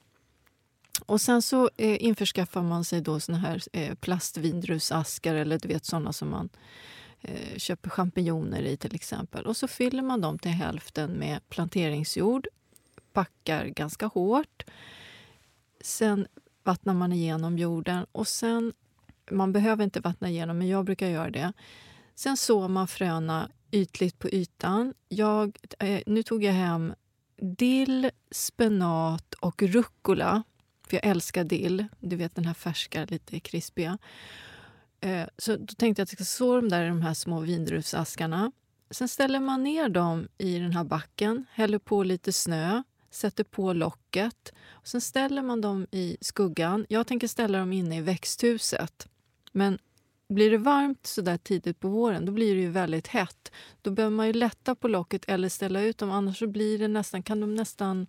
[1.06, 5.86] Och sen så eh, införskaffar man sig då såna här eh, plastvindrusaskar eller du vet
[5.86, 6.50] såna som man
[7.22, 9.46] eh, köper champinjoner i till exempel.
[9.46, 12.48] Och så fyller man dem till hälften med planteringsjord,
[13.14, 14.64] packar ganska hårt.
[15.82, 16.28] Sen
[16.66, 18.74] vattnar man igenom jorden och sen,
[19.32, 21.54] man behöver inte vattna igenom men jag brukar göra det.
[22.16, 24.94] Sen sår man fröna ytligt på ytan.
[25.10, 26.94] Jag, eh, nu tog jag hem
[27.38, 30.44] dill, spenat och rucola.
[30.88, 31.88] För jag älskar dill.
[32.00, 33.98] Du vet den här färska, lite krispiga.
[35.02, 37.40] Eh, så då tänkte jag att jag ska så dem där i de här små
[37.40, 38.52] vindruvsaskarna.
[38.90, 42.84] Sen ställer man ner dem i den här backen, häller på lite snö,
[43.16, 44.54] sätter på locket.
[44.70, 46.86] Och sen ställer man dem i skuggan.
[46.90, 49.08] Jag tänker ställa dem inne i växthuset.
[49.52, 49.80] Men
[50.30, 53.52] blir det varmt så där tidigt på våren då blir det ju väldigt hett.
[53.82, 56.88] Då behöver man ju lätta på locket eller ställa ut dem annars så blir det
[56.88, 58.08] nästan, kan de nästan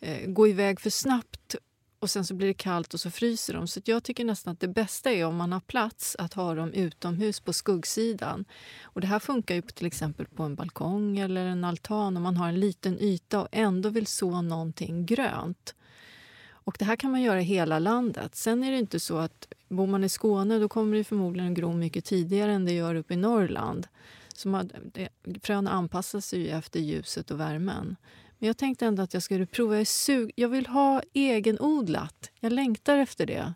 [0.00, 1.56] eh, gå iväg för snabbt
[2.04, 3.68] och sen så blir det kallt och så fryser de.
[3.68, 6.72] Så jag tycker nästan att det bästa är om man har plats att ha dem
[6.72, 8.44] utomhus på skuggsidan.
[8.82, 12.22] Och det här funkar ju på, till exempel på en balkong eller en altan om
[12.22, 15.74] man har en liten yta och ändå vill så någonting grönt.
[16.50, 18.34] Och det här kan man göra i hela landet.
[18.34, 21.58] Sen är det inte så att bor man i Skåne då kommer det förmodligen att
[21.58, 23.86] gro mycket tidigare än det gör uppe i Norrland.
[24.34, 25.08] Så man, det,
[25.42, 27.96] fröna anpassar sig ju efter ljuset och värmen.
[28.38, 29.74] Men jag tänkte ändå att jag skulle prova.
[29.74, 32.30] Jag, är sug jag vill ha egenodlat.
[32.40, 33.54] Jag längtar efter det.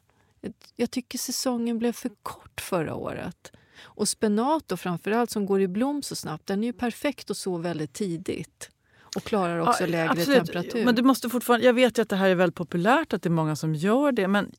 [0.76, 3.52] Jag tycker säsongen blev för kort förra året.
[3.80, 7.36] Och spenat då framförallt som går i blom så snabbt, den är ju perfekt att
[7.36, 8.70] så väldigt tidigt.
[9.16, 10.38] Och klarar också ja, lägre absolut.
[10.38, 10.84] temperatur.
[10.84, 13.30] Men du måste fortfarande, jag vet att det här är väldigt populärt, att det är
[13.30, 14.28] många som gör det.
[14.28, 14.52] Men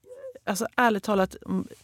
[0.44, 1.36] alltså, ärligt talat,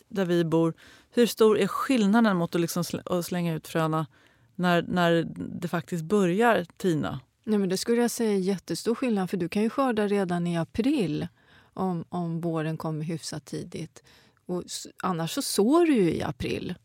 [0.08, 0.74] där vi bor,
[1.12, 2.84] hur stor är skillnaden mot att, liksom
[3.24, 4.08] slänga ut fröna
[4.56, 7.20] när, när det faktiskt börjar tina?
[7.48, 10.48] Nej, men det skulle jag säga är jättestor skillnad, för du kan ju skörda redan
[10.48, 11.28] i april
[11.74, 14.04] om, om våren kommer hyfsat tidigt.
[14.46, 14.64] Och
[15.04, 16.76] annars så sår du ju i april,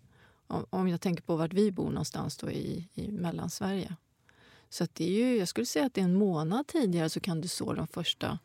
[0.46, 3.96] om, om jag tänker på vart vi bor någonstans då i, i Mellansverige.
[4.68, 7.40] Så det är ju, jag skulle säga att det är en månad tidigare så kan
[7.40, 8.38] du så de första,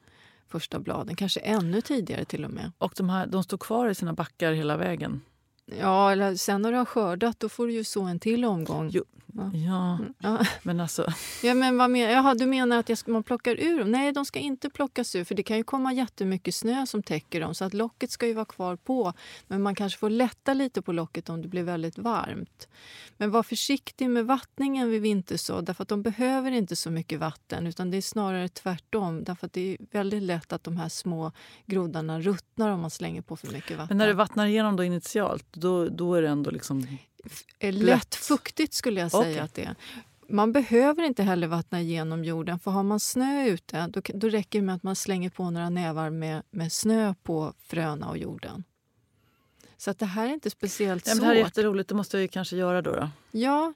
[0.48, 1.16] första bladen.
[1.16, 2.72] Kanske ännu tidigare till och med.
[2.78, 5.22] Och de, här, de står kvar i sina backar hela vägen?
[5.66, 8.90] Ja, eller sen när du har skördat då får du ju så en till omgång.
[8.94, 9.04] Jo,
[9.54, 11.14] Ja, ja, men alltså...
[11.44, 13.92] Ja, men vad men, jaha, du menar att jag man plockar ur dem?
[13.92, 17.42] Nej, de ska inte plockas ur för det kan ju komma jättemycket snö som täcker
[17.42, 19.14] dem så att locket ska ju vara kvar på.
[19.48, 22.68] Men man kanske får lätta lite på locket om det blir väldigt varmt.
[23.18, 27.68] Men var försiktig med vattningen vid vintersådd därför att de behöver inte så mycket vatten
[27.68, 29.24] utan det är snarare tvärtom.
[29.24, 31.32] Därför att det är väldigt lätt att de här små
[31.66, 33.88] groddarna ruttnar om man slänger på för mycket vatten.
[33.88, 36.88] Men när det vattnar igenom då initialt, då, då är det ändå liksom
[37.60, 39.38] lätt fuktigt skulle jag säga okay.
[39.38, 39.76] att det är.
[40.30, 44.60] Man behöver inte heller vattna igenom jorden för har man snö ute då, då räcker
[44.60, 48.64] det med att man slänger på några nävar med, med snö på fröna och jorden.
[49.78, 51.20] Så att det här är inte speciellt svårt.
[51.20, 52.92] Det här är jätteroligt, det måste jag kanske göra då.
[52.92, 53.10] då.
[53.32, 53.74] Ja,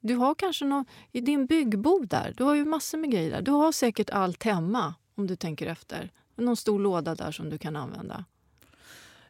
[0.00, 3.42] du har kanske någon, i din byggbod där, du har ju massor med grejer där.
[3.42, 6.10] Du har säkert allt hemma om du tänker efter.
[6.36, 8.24] Någon stor låda där som du kan använda.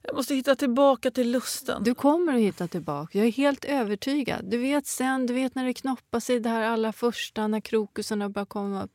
[0.03, 1.85] Jag måste hitta tillbaka till lusten.
[1.85, 3.19] Du kommer att hitta tillbaka.
[3.19, 4.45] Jag är helt övertygad.
[4.45, 8.29] Du vet sen, du vet när det knoppar sig det här allra första, när krokusarna
[8.29, 8.93] börjar komma upp.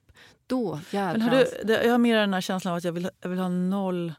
[0.48, 1.52] Då jädrans.
[1.60, 3.50] Men du, jag har mer den här känslan av att jag vill, jag vill ha
[3.50, 4.13] noll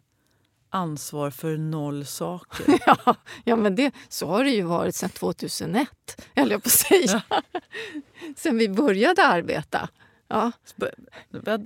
[0.75, 2.79] ansvar för noll saker.
[2.87, 5.88] ja, ja, men det, så har det ju varit sedan 2001,
[6.37, 7.23] höll jag på att säga.
[7.31, 7.42] Ja.
[8.37, 9.88] sen vi började arbeta.
[10.35, 10.53] Ja.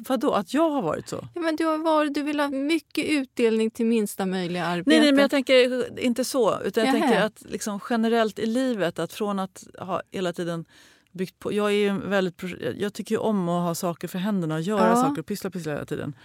[0.09, 1.29] Vadå, att jag har varit så?
[1.35, 4.91] Ja, men du, har varit, du vill ha mycket utdelning till minsta möjliga arbete.
[4.91, 6.61] Nej, nej men jag tänker inte så.
[6.61, 7.01] Utan jag Jaha.
[7.01, 10.65] tänker att liksom generellt i livet, att från att ha hela tiden
[11.13, 11.53] byggt på...
[11.53, 12.43] Jag, är väldigt,
[12.77, 14.97] jag tycker ju om att ha saker för händerna, och göra ja.
[14.97, 16.17] saker och pyssla, pyssla hela tiden.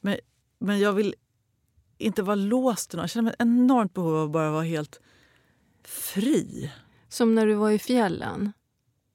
[0.00, 0.16] Men,
[0.58, 1.14] men jag vill
[1.98, 5.00] inte vara låst Jag känner ett enormt behov av att bara vara helt
[5.84, 6.72] fri.
[7.08, 8.52] Som när du var i fjällen?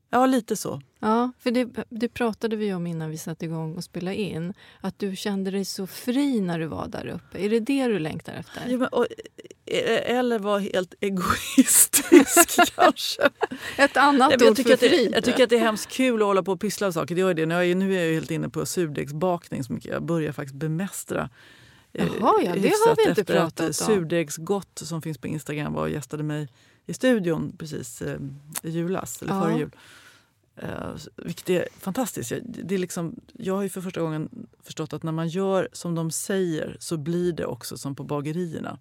[0.09, 0.81] Ja, lite så.
[0.99, 4.53] Ja, för det, det pratade vi om innan vi satte igång och spelade in.
[4.81, 7.45] Att du kände dig så fri när du var där uppe.
[7.45, 8.61] Är det det du längtar efter?
[8.67, 9.07] Ja, men, och,
[9.65, 13.29] eh, eller var helt egoistisk kanske.
[13.77, 15.09] Ett annat Nej, ord för att fri.
[15.13, 17.15] jag tycker att det är hemskt kul att hålla på och pyssla med saker.
[17.15, 17.45] Det gör det.
[17.45, 21.29] Nu är, jag, nu är jag helt inne på surdegsbakning som jag börjar faktiskt bemästra.
[21.93, 23.73] Eh, Jaha, ja, det har vi inte pratat om.
[23.73, 26.47] Surdegsgott som finns på Instagram var och gästade mig
[26.87, 28.19] i studion precis eh,
[28.63, 29.41] i julas, eller ja.
[29.43, 29.71] före jul.
[30.63, 32.33] Uh, vilket är fantastiskt.
[32.43, 35.95] Det är liksom, jag har ju för första gången förstått att när man gör som
[35.95, 38.79] de säger så blir det också som på bagerierna.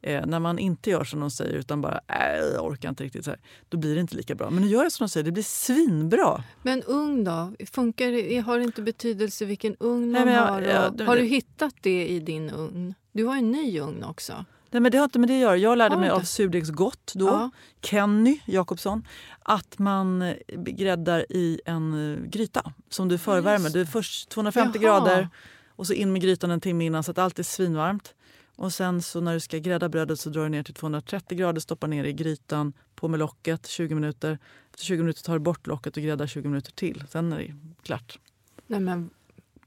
[0.00, 3.24] Eh, när man inte gör som de säger utan bara äh, jag orkar inte riktigt,
[3.24, 4.50] så här, då blir det inte lika bra.
[4.50, 6.44] Men nu gör jag som de säger, det blir svinbra.
[6.62, 7.52] Men ugn då?
[7.72, 10.62] Funkar har det inte betydelse vilken ugn Nej, man men jag- har?
[10.62, 12.94] jag- det- har du hittat det i din ugn?
[13.12, 14.44] Du har en ny ugn också.
[14.70, 15.56] Nej, men det har inte med det att göra.
[15.56, 17.50] Jag lärde mig av surdegsgott då, Ja.
[17.82, 19.06] Kenny Jakobsson,
[19.42, 23.76] att man gräddar i en eh, gryta som du förvärmer.
[23.76, 24.98] är först 250 Jaha.
[25.00, 25.28] grader
[25.68, 28.14] och så in med grytan en timme innan så att allt är svinvarmt.
[28.56, 31.60] Och sen så när du ska grädda brödet så drar du ner till 230 grader,
[31.60, 34.38] stoppar ner i grytan, på med locket 20 minuter.
[34.70, 37.04] Efter 20 minuter tar du bort locket och gräddar 20 minuter till.
[37.08, 38.18] Sen är det klart.
[38.66, 39.10] Nej, men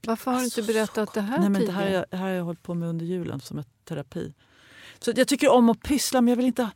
[0.06, 1.90] varför har du inte berättat det här Nej, men det här, tidigare?
[1.90, 4.32] har jag- det här har jag hållit på med under julen som ett terapi.
[5.04, 6.70] Så jag tycker om att pyssla men jag vill inte, ha-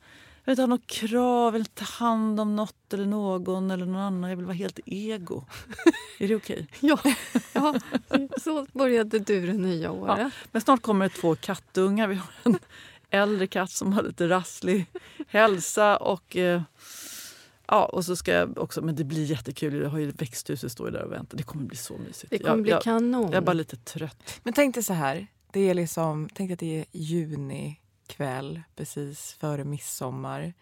[0.45, 3.71] jag vill inte ha något krav, jag vill inte ta hand om något eller någon
[3.71, 4.31] eller någon annan.
[4.31, 5.45] Jag vill vara helt ego.
[6.19, 6.67] är det okej?
[6.81, 6.99] Ja,
[7.53, 7.75] ja,
[8.43, 10.33] så började du det nya året.
[10.53, 12.09] Men snart kommer det två kattungar.
[12.09, 12.59] Vi har en
[13.11, 14.87] äldre katt som har lite rasslig
[15.29, 15.97] hälsa.
[15.97, 16.63] Och, eh,
[17.67, 19.75] ja, och så ska jag också, men det blir jättekul.
[19.75, 21.37] Jag har ju växthuset står där och väntar.
[21.37, 22.31] Det kommer bli så mysigt.
[22.31, 23.23] Det kommer jag, bli jag, kanon.
[23.25, 24.41] jag är bara lite trött.
[24.43, 25.27] Men tänk dig så här.
[25.53, 30.53] Det är liksom, tänk att det är juni kväll precis före midsommar.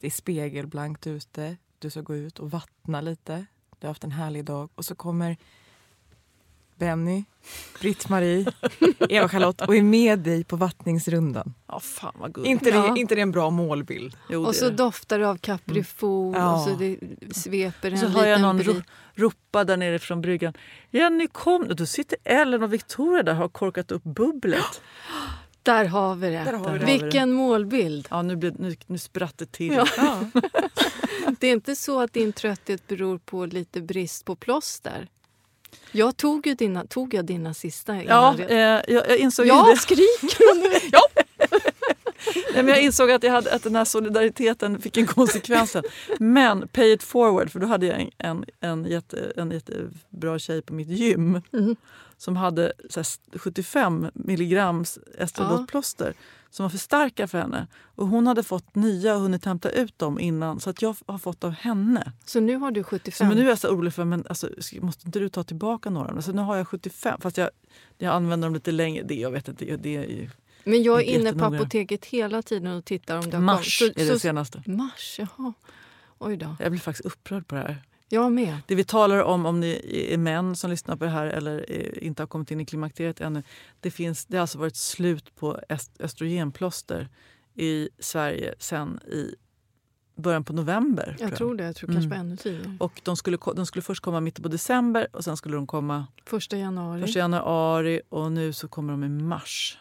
[0.00, 1.56] Det är spegelblankt ute.
[1.78, 3.46] Du ska gå ut och vattna lite.
[3.78, 4.68] Du har haft en härlig dag.
[4.74, 5.36] Och så kommer
[6.76, 7.24] Benny,
[7.80, 8.52] Britt-Marie,
[9.08, 11.54] Eva-Charlotte och är med dig på vattningsrundan.
[11.66, 12.50] Ja, fan vad gulligt.
[12.50, 12.96] Inte det, Ja.
[12.96, 14.16] inte det en bra målbild?
[14.30, 14.76] Jo, det och så det.
[14.76, 16.54] doftar det av kaprifol Ja.
[16.54, 16.98] och så det
[17.34, 18.74] sveper en Så liten hör jag någon ro,
[19.14, 20.54] ropa där nere från bryggan.
[20.90, 21.62] Jenny kom!
[21.62, 24.82] Och då sitter Ellen och Victoria där och har korkat upp bubblet.
[25.64, 26.38] Där har vi det.
[26.38, 26.84] Har vi det.
[26.84, 28.08] Vilken målbild!
[28.10, 29.72] Ja, nu, blev, nu, nu spratt det till.
[29.72, 29.86] Ja.
[29.96, 30.20] Ja.
[31.40, 35.08] Det är inte så att din trötthet beror på lite brist på plåster.
[35.92, 39.76] Jag tog ju dina, tog jag dina sista Ja, eh, jag, jag insåg ja det.
[39.76, 40.98] skriker nu?
[42.54, 45.76] Nej, men jag insåg att, jag hade, att den här solidariteten fick en konsekvens.
[46.18, 50.62] Men pay it forward, för då hade jag en, en, en, jätte, en jättebra tjej
[50.62, 51.76] på mitt gym Mm.
[52.16, 56.14] Som hade så här, 75 milligrams estroblotplåster
[56.54, 57.66] som var för starka för henne.
[57.82, 61.18] Och Hon hade fått nya och hunnit hämta ut dem innan, så att jag har
[61.18, 62.12] fått av henne.
[62.24, 63.28] Så nu har du Så 75?
[63.28, 64.48] men nu är jag så orolig för, men alltså,
[64.80, 66.10] måste inte du ta tillbaka några?
[66.12, 67.50] Alltså, nu har jag 75, fast jag,
[67.98, 69.02] jag använder dem lite längre.
[69.02, 70.30] Det, jag vet inte, det är ju
[70.64, 73.98] Men jag är inne på apoteket hela tiden och tittar om det har mars kommit.
[73.98, 74.62] är det senaste.
[74.66, 75.52] Mars, jaha.
[76.18, 76.56] Oj då.
[76.60, 77.82] Jag blir faktiskt upprörd på det här.
[78.14, 78.56] Jag med.
[78.66, 79.80] Det vi talar om, om ni
[80.12, 83.20] är män som lyssnar på det här eller eh, inte har kommit in i klimakteriet
[83.20, 83.42] ännu.
[83.80, 87.08] Det, finns, det har alltså varit slut på öst- östrogenplåster
[87.54, 89.34] i Sverige sen i
[90.16, 91.16] början på november.
[91.20, 91.64] Jag tror det.
[91.64, 92.76] Jag tror kanske på ännu tidigare.
[92.80, 96.06] Och de skulle, de skulle först komma mitten på december och sen skulle de komma
[96.26, 97.02] Första januari.
[97.04, 99.78] 1 januari och nu så kommer de i mars.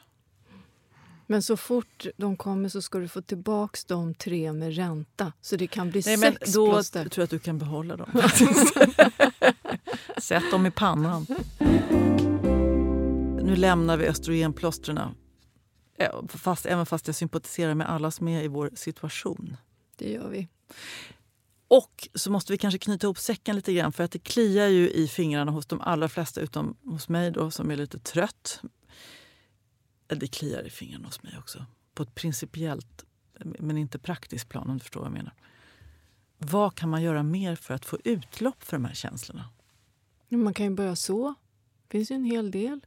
[1.28, 5.34] Men så fort de kommer så ska du få tillbaks de tre med ränta.
[5.42, 7.10] Så det kan bli Nej, men sex då plåster.
[7.10, 8.10] tror jag att du kan behålla dem.
[10.18, 11.26] Sätt dem i pannan.
[13.44, 14.98] Nu lämnar vi östrogenplåstren.
[15.98, 19.58] Eh, Fast, även fast jag sympatiserar med alla som är i vår situation.
[19.96, 20.48] Det gör vi.
[21.68, 24.90] Och så måste vi kanske knyta ihop säcken lite grann för att det kliar ju
[24.92, 28.62] i fingrarna hos de allra flesta utom hos mig då som är lite trött.
[30.08, 31.66] Eller Det kliar i fingrarna hos mig också.
[31.94, 33.06] På ett principiellt
[33.40, 35.34] men inte praktiskt plan om du förstår vad jag menar.
[36.38, 39.50] Vad kan man göra mer för att få utlopp för de här känslorna?
[40.30, 41.36] Man kan ju börja så.
[41.88, 42.80] Det finns ju en hel del.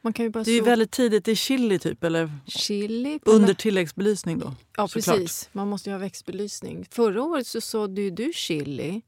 [0.00, 3.20] Man kan ju börja Det är ju väldigt tidigt, det är chili typ eller Chili.
[3.24, 4.54] under tilläggsbelysning då.
[4.76, 5.48] Ja, precis.
[5.52, 6.86] Man måste ju ha växtbelysning.
[6.90, 9.02] Förra året så sådde ju du chili.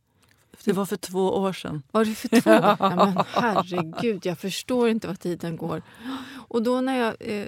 [0.64, 1.83] Det var för två år sedan.
[1.90, 2.51] Var det för två?
[2.51, 5.83] ja, men herregud, jag förstår inte vad tiden går.
[6.49, 7.46] Och då när jag eh,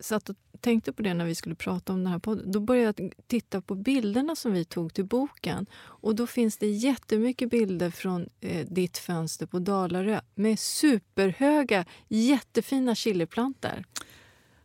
[0.00, 3.02] satt och tänkte på det när vi skulle prata om den här podden, då började
[3.02, 5.66] jag titta på bilderna som vi tog till boken.
[5.76, 12.94] Och då finns det jättemycket bilder från eh, ditt fönster på Dalarö med superhöga, jättefina
[12.94, 13.84] chiliplantor.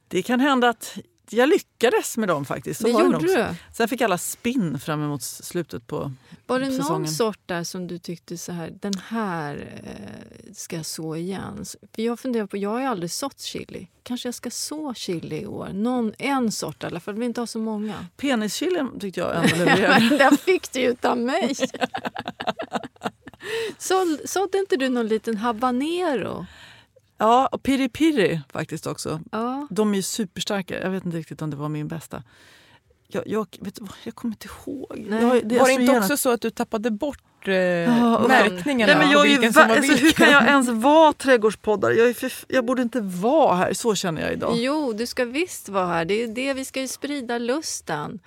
[0.07, 0.97] Det kan hända att
[1.33, 2.81] jag lyckades med dem faktiskt.
[2.81, 3.45] Så det gjorde du.
[3.73, 6.11] Sen fick alla spinn fram emot slutet på
[6.47, 7.07] Var det någon säsongen.
[7.07, 11.65] sort där som du tyckte så här, den här eh, ska jag så igen?
[11.95, 13.87] För jag funderar på, jag har ju aldrig sått chili.
[14.03, 15.69] Kanske jag ska så chili i år?
[15.73, 18.05] Någon, en sort i alla fall, vi inte ha så många.
[18.17, 20.17] Penischilin tyckte jag ändå levererade.
[20.17, 21.55] Den fick du ju av mig!
[23.77, 26.45] Så, sådde inte du någon liten habanero?
[27.19, 29.21] Ja, och piri piri faktiskt också.
[29.31, 29.67] Ja.
[29.69, 30.81] De är ju superstarka.
[30.81, 32.23] Jag vet inte riktigt om det var min bästa.
[33.07, 35.05] Jag, jag, vet jag kommer inte ihåg.
[35.09, 35.23] Nej.
[35.23, 39.01] Jag, det Var det inte också så att du tappade bort eh, Ja, märkningarna Nej,
[39.03, 41.93] men jag är var alltså, hur kan jag ens vara trädgårdspoddare?
[41.93, 43.73] Jag, är för, jag borde inte vara här.
[43.73, 44.53] Så känner jag idag.
[44.57, 46.05] Jo, du ska visst vara här.
[46.05, 48.19] Det är det vi ska ju sprida lusten.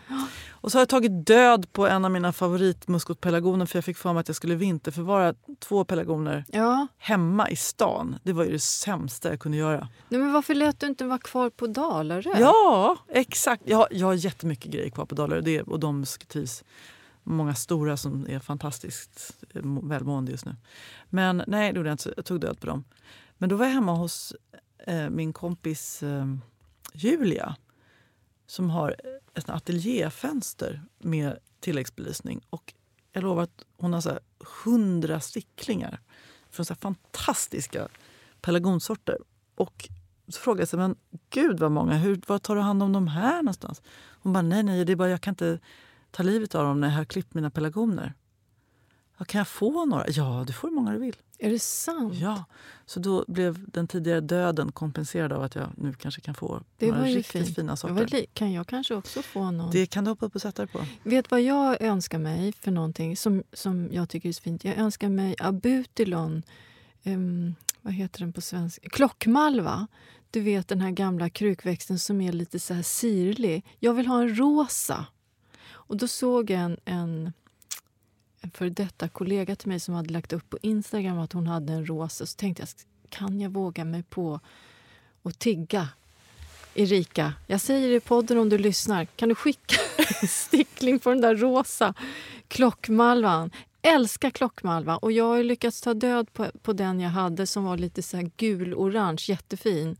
[0.51, 4.13] Och så har jag tagit död på en av mina favoritmuskotpelargoner för jag fick för
[4.13, 8.19] mig att jag skulle vinterförvara två pelargoner Ja, hemma i stan.
[8.23, 9.89] Det var ju det sämsta jag kunde göra.
[10.09, 12.31] Nej, men varför lät du inte vara kvar på Dalarö?
[12.39, 13.63] Ja, exakt.
[13.67, 16.65] Jag, har- jag har jättemycket grejer kvar på Dalarö det, och de trivs.
[17.23, 20.57] Många stora som är fantastiskt eh, välmående just nu.
[21.09, 22.13] Men nej, det gjorde jag inte.
[22.17, 22.85] Jag tog död på dem.
[23.39, 24.35] Men då var jag hemma hos
[24.87, 26.27] eh, min kompis eh,
[26.95, 27.57] Julia
[28.47, 28.97] som har
[29.35, 32.41] ett ateljéfönster med tilläggsbelysning.
[32.51, 32.75] Och
[33.13, 34.21] jag lovar att hon har så här
[34.65, 36.01] hundra sticklingar
[36.51, 37.89] från så här fantastiska
[38.41, 39.19] pelargonsorter.
[39.55, 39.89] Och
[40.29, 40.97] så frågade jag sig, men
[41.31, 43.83] gud vad många, hur, var tar du hand om de här någonstans?
[44.23, 45.59] Hon bara, nej, nej, det är bara, jag kan inte
[46.13, 48.15] ta livet av dem när jag har klippt mina pelargoner.
[49.19, 50.05] Ja, kan jag få några?
[50.09, 51.17] Ja, du får hur många du vill.
[51.39, 52.15] Är det sant?
[52.15, 52.45] Ja,
[52.87, 56.87] så då blev den tidigare döden kompenserad av att jag nu kanske kan få Det
[56.87, 57.55] några riktigt fint.
[57.57, 58.27] fina sorter.
[58.33, 59.71] kan jag kanske också få någon?
[59.71, 60.85] Det kan du hoppa upp och sätta dig på.
[61.03, 64.65] Vet vad jag önskar mig för någonting som, som jag tycker är så fint?
[64.65, 66.43] Jag önskar mig abutilon.
[67.05, 68.89] Um, vad heter den på svenska?
[68.89, 69.87] Klockmalva.
[70.31, 73.65] Du vet den här gamla krukväxten som är lite så här sirlig.
[73.79, 75.07] Jag vill ha en rosa.
[75.87, 77.33] Och då såg jag en, en,
[78.41, 81.73] en för detta kollega till mig som hade lagt upp på Instagram att hon hade
[81.73, 82.27] en rosa.
[82.27, 82.69] Så tänkte jag,
[83.09, 84.41] kan jag våga mig på
[85.23, 85.89] att tigga
[86.75, 89.05] Erika, jag säger det i podden om du lyssnar.
[89.05, 89.77] Kan du skicka
[90.23, 91.95] en stickling på den där rosa
[92.49, 93.51] klockmalvan?
[93.83, 97.77] Älskar klockmalva och jag har lyckats ta död på, på den jag hade som var
[97.77, 99.97] lite så här gul-orange, jättefin.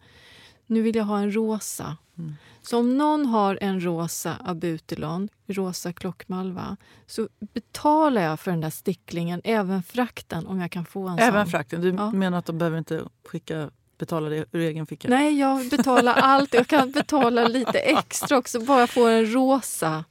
[0.67, 1.97] Nu vill jag ha en rosa.
[2.23, 2.35] Mm.
[2.63, 8.71] Så om någon har en rosa abutilon, rosa klockmalva så betalar jag för den där
[8.71, 11.51] sticklingen, även frakten om jag kan få en Även sån.
[11.51, 11.81] frakten.
[11.81, 12.11] Du Ja.
[12.11, 15.09] menar att de behöver inte skicka, betala det ur egen ficka?
[15.09, 16.55] Nej, jag betalar allt.
[16.55, 20.05] Jag kan betala lite extra också, bara få en rosa.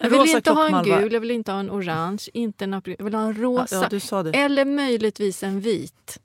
[0.00, 2.74] Jag vill rosa inte ha en gul, jag vill inte ha en orange, inte en
[2.74, 2.94] april.
[2.98, 3.88] Jag vill ha en Ja, rosa.
[4.10, 4.38] ja, det.
[4.38, 6.18] Eller möjligtvis en vit.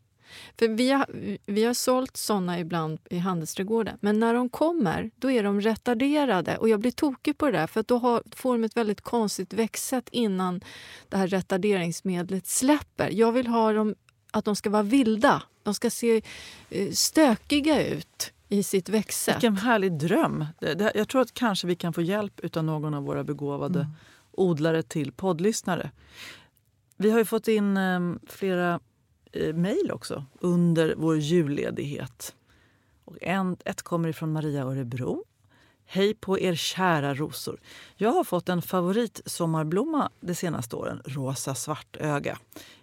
[0.59, 1.05] För vi har,
[1.45, 3.97] vi har sålt såna ibland i handelsträdgården.
[4.01, 6.57] Men när de kommer, då är de retarderade.
[6.57, 9.53] Och jag blir tokig på det där, för då har, får de ett väldigt konstigt
[9.53, 10.61] växtsätt innan
[11.09, 13.09] det här retarderingsmedlet släpper.
[13.11, 13.95] Jag vill ha dem,
[14.31, 15.43] att de ska vara vilda.
[15.63, 16.21] De ska se
[16.69, 19.35] eh, stökiga ut i sitt växtsätt.
[19.35, 20.45] Vilken härlig dröm.
[20.95, 23.91] Jag tror att kanske vi kan få hjälp av någon av våra begåvade Mm.
[24.31, 25.91] odlare till poddlyssnare.
[26.97, 28.79] Vi har ju fått in eh, flera
[29.33, 32.35] eh, mejl också under vår julledighet.
[33.05, 35.23] Och en, ett kommer ifrån Maria Örebro.
[35.85, 37.59] Hej på er kära rosor.
[37.95, 42.37] Jag har fått en favoritsommarblomma de senaste åren, rosa svartöga.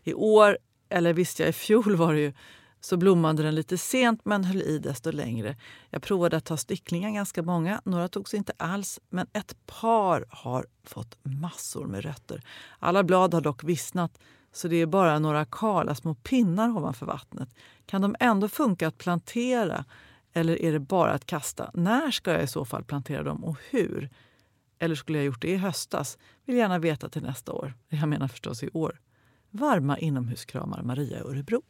[0.04, 0.58] I år,
[0.88, 2.32] eller visst jag i fjol var det ju,
[2.80, 5.56] så blommade den lite sent men höll i desto längre.
[5.90, 7.80] Jag provade att ta sticklingar, ganska många.
[7.84, 12.42] Några togs inte alls, men ett par har fått massor med rötter.
[12.78, 14.18] Alla blad har dock vissnat,
[14.52, 17.48] så det är bara några kala små pinnar ovanför vattnet.
[17.86, 19.84] Kan de ändå funka att plantera
[20.32, 21.70] eller är det bara att kasta?
[21.74, 24.10] När ska jag i så fall plantera dem och hur?
[24.78, 26.18] Eller skulle jag gjort det i höstas?
[26.44, 27.74] Vill gärna veta till nästa år.
[27.88, 29.00] Jag menar förstås i år.
[29.50, 31.62] Varma inomhuskramar Maria i Örebro.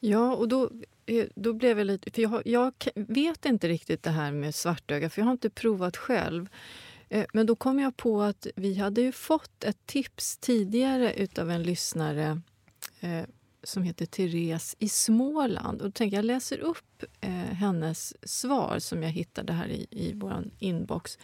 [0.00, 0.70] Ja, och då,
[1.06, 2.10] eh, då blev jag lite...
[2.10, 5.96] För jag, jag vet inte riktigt det här med svartöga, för jag har inte provat
[5.96, 6.48] själv.
[7.08, 11.50] Eh, men då kom jag på att vi hade ju fått ett tips tidigare utav
[11.50, 12.40] en lyssnare
[13.00, 13.24] eh,
[13.62, 15.80] som heter Therese i Småland.
[15.80, 20.12] Och då tänkte jag, läser upp eh, hennes svar som jag hittade här i, i
[20.14, 21.18] vår inbox.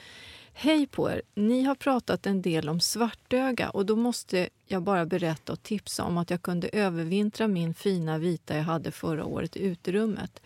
[0.56, 1.22] Hej på er!
[1.34, 6.04] Ni har pratat en del om svartöga och då måste jag bara berätta och tipsa
[6.04, 10.42] om att jag kunde övervintra min fina vita jag hade förra året i uterummet.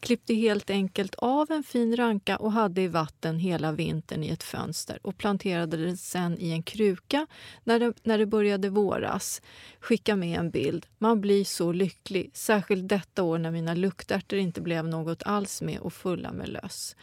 [0.00, 4.42] Klippte helt enkelt av en fin ranka och hade i vatten hela vintern i ett
[4.42, 7.26] fönster och planterade den sen i en kruka
[7.64, 9.42] när det, när det började våras.
[9.80, 10.86] Skicka med en bild.
[10.98, 15.78] Man blir så lycklig, särskilt detta år när mina luktärtor inte blev något alls med
[15.78, 16.96] och fulla med löss.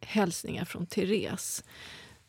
[0.00, 1.64] Hälsningar från Therese.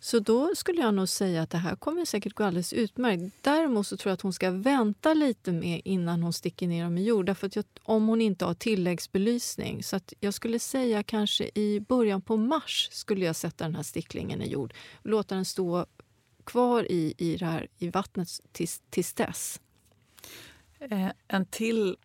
[0.06, 3.36] Så då skulle jag nog säga att det här kommer säkert gå alldeles utmärkt.
[3.42, 6.98] Däremot så tror jag att hon ska vänta lite mer innan hon sticker ner dem
[6.98, 7.26] i jord.
[7.26, 9.84] Därför att jag, om hon inte har tilläggsbelysning.
[9.84, 13.84] Så att jag skulle säga kanske i början på mars skulle jag sätta den här
[13.84, 14.74] sticklingen i jord.
[15.04, 15.86] Låta den stå
[16.44, 19.62] kvar i, i, det här, i vattnet tills, tills dess.
[20.80, 21.98] Eh, en till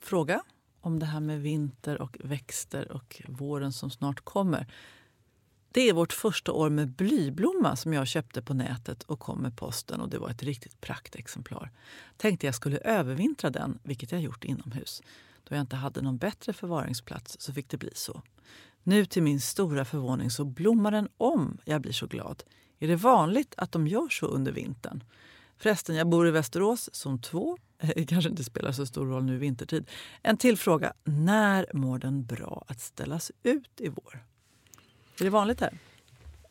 [0.00, 0.42] fråga
[0.80, 4.66] om det här med vinter och växter och våren som snart kommer.
[5.78, 9.56] Det är vårt första år med blyblomma som jag köpte på nätet och kom med
[9.56, 10.00] posten.
[10.00, 11.70] och Det var ett riktigt praktexemplar.
[12.16, 15.02] Tänkte jag skulle övervintra den, vilket jag gjort inomhus.
[15.44, 18.22] Då jag inte hade någon bättre förvaringsplats så fick det bli så.
[18.82, 21.58] Nu till min stora förvåning så blommar den om.
[21.64, 22.42] Jag blir så glad.
[22.78, 25.04] Är det vanligt att de gör så under vintern?
[25.56, 27.58] Förresten, jag bor i Västerås som två.
[27.80, 29.90] Det kanske inte spelar så stor roll nu vintertid.
[30.22, 30.92] En till fråga.
[31.04, 34.24] När mår den bra att ställas ut i vår?
[35.20, 35.78] Är det vanligt här?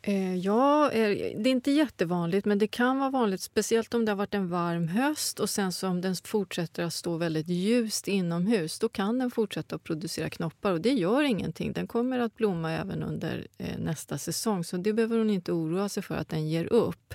[0.02, 1.08] Eh, ja, eh,
[1.38, 3.40] det är inte jättevanligt, men det kan vara vanligt.
[3.40, 6.94] Speciellt om det har varit en varm höst och sen så om den fortsätter att
[6.94, 8.78] stå väldigt ljust inomhus.
[8.78, 11.72] Då kan den fortsätta att producera knoppar och det gör ingenting.
[11.72, 15.88] Den kommer att blomma även under eh, nästa säsong, så det behöver hon inte oroa
[15.88, 17.14] sig för att den ger upp.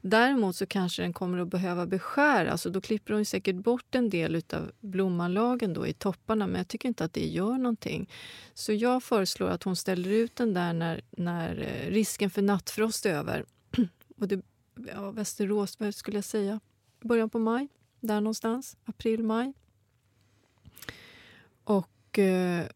[0.00, 4.10] Däremot så kanske den kommer att behöva beskäras och då klipper hon säkert bort en
[4.10, 8.10] del av blommanlagen då i topparna men jag tycker inte att det gör någonting.
[8.54, 13.06] Så jag föreslår att hon ställer ut den där när, när eh, risken för nattfrost
[13.06, 13.44] är över.
[14.18, 14.42] och det,
[14.94, 16.60] ja, Västerås, vad skulle jag säga?
[17.00, 17.68] Början på maj,
[18.00, 18.76] där någonstans.
[18.84, 19.52] April, maj.
[21.64, 22.66] Och eh,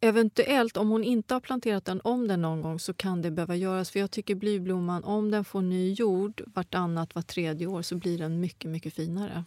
[0.00, 3.56] Eventuellt, om hon inte har planterat den om den någon gång så kan det behöva
[3.56, 3.90] göras.
[3.90, 8.18] För jag tycker blyblomman, om den får ny jord vartannat, var tredje år så blir
[8.18, 9.44] den mycket, mycket finare.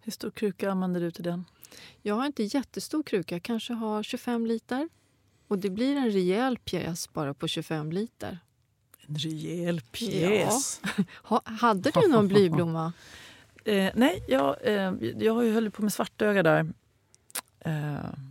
[0.00, 1.44] Hur stor kruka använder du till den?
[2.02, 4.88] Jag har inte jättestor kruka, jag kanske har 25 liter.
[5.48, 8.38] Och det blir en rejäl pjäs bara på 25 liter.
[9.06, 10.80] En rejäl pjäs?
[10.96, 11.04] Ja.
[11.22, 12.92] ha, hade du någon blyblomma?
[13.64, 16.72] eh, nej, jag, eh, jag har ju hållit på med svartöga där.
[17.60, 18.27] Eh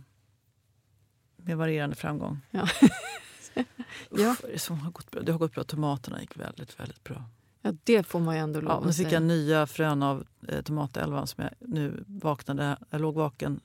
[1.48, 2.40] med varierande framgång.
[2.50, 2.68] Ja.
[4.10, 4.36] ja.
[4.54, 5.22] Uff, det, har gått bra.
[5.22, 5.64] det har gått bra.
[5.64, 7.24] Tomaterna gick väldigt, väldigt bra.
[7.62, 10.62] Ja, det får man ju ändå lov ja, Nu fick jag nya frön av eh,
[10.62, 12.76] tomatälvan som jag nu vaknade.
[12.90, 13.60] Jag låg vaken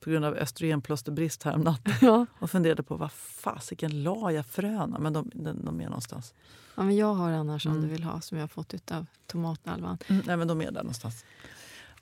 [0.00, 2.26] på grund av östrogenplåsterbrist häromnatten ja.
[2.38, 4.98] och funderade på vad fasiken la jag fröna?
[4.98, 6.34] Men de, de, de är någonstans.
[6.74, 7.76] Ja, men jag har annars mm.
[7.76, 9.98] om du vill ha som jag har fått av tomatälvan.
[10.08, 11.24] Mm, nej, men de är där någonstans.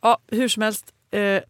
[0.00, 0.94] Ja, hur som helst.
[1.10, 1.42] Eh,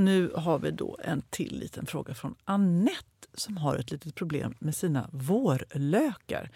[0.00, 4.54] nu har vi då en till liten fråga från Annette som har ett litet problem
[4.58, 6.50] med sina vårlökar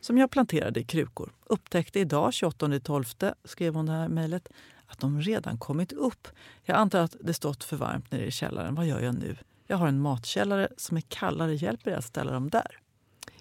[0.00, 1.32] som jag planterade i krukor.
[1.44, 4.48] Upptäckte idag, 28.12, skrev hon det här mejlet,
[4.86, 6.28] att de redan kommit upp.
[6.64, 8.74] Jag antar att det stått för varmt nere i källaren.
[8.74, 9.36] Vad gör jag nu?
[9.66, 11.54] Jag har en matkällare som är kallare.
[11.54, 12.78] Hjälper det att ställa dem där?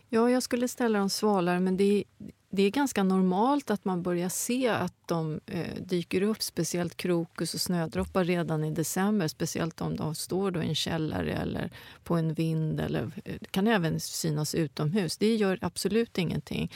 [0.10, 2.04] Ja, jag skulle ställa dem svalare, men det är,
[2.50, 7.54] det är ganska normalt att man börjar se att de eh, dyker upp, speciellt krokus
[7.54, 9.28] och snödroppar redan i december.
[9.28, 11.72] Speciellt om de står då i en källare eller
[12.04, 12.80] på en vind.
[12.80, 15.18] Eller, det eh, kan även synas utomhus.
[15.18, 16.72] Det gör absolut ingenting.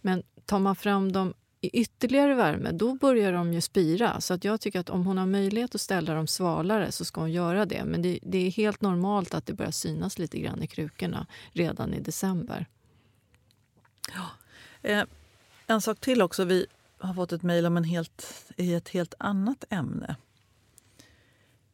[0.00, 4.20] Men tar man fram dem i ytterligare värme, då börjar de ju spira.
[4.20, 7.20] Så att jag tycker att om hon har möjlighet att ställa dem svalare så ska
[7.20, 7.84] hon göra det.
[7.84, 11.94] Men det, det är helt normalt att det börjar synas lite grann i krukorna redan
[11.94, 12.66] i december.
[14.14, 14.30] Ja.
[14.84, 15.04] Eh,
[15.66, 16.44] en sak till också.
[16.44, 16.66] Vi
[16.98, 20.16] har fått ett mejl om en helt, i ett helt annat ämne.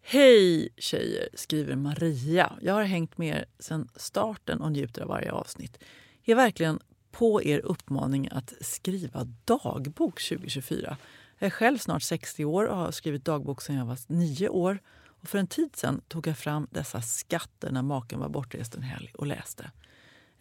[0.03, 2.53] Hej tjejer, skriver Maria.
[2.63, 5.79] Jag har hängt med er sedan starten och njuter av varje avsnitt.
[6.23, 6.81] Jag är verkligen
[7.11, 10.97] på er uppmaning att skriva dagbok 2024.
[11.39, 14.79] Jag är själv snart 60 år och har skrivit dagbok sedan jag var 9 år.
[15.07, 18.83] Och för en tid sedan tog jag fram dessa skatter när maken var bortrest en
[18.83, 19.71] helg och läste.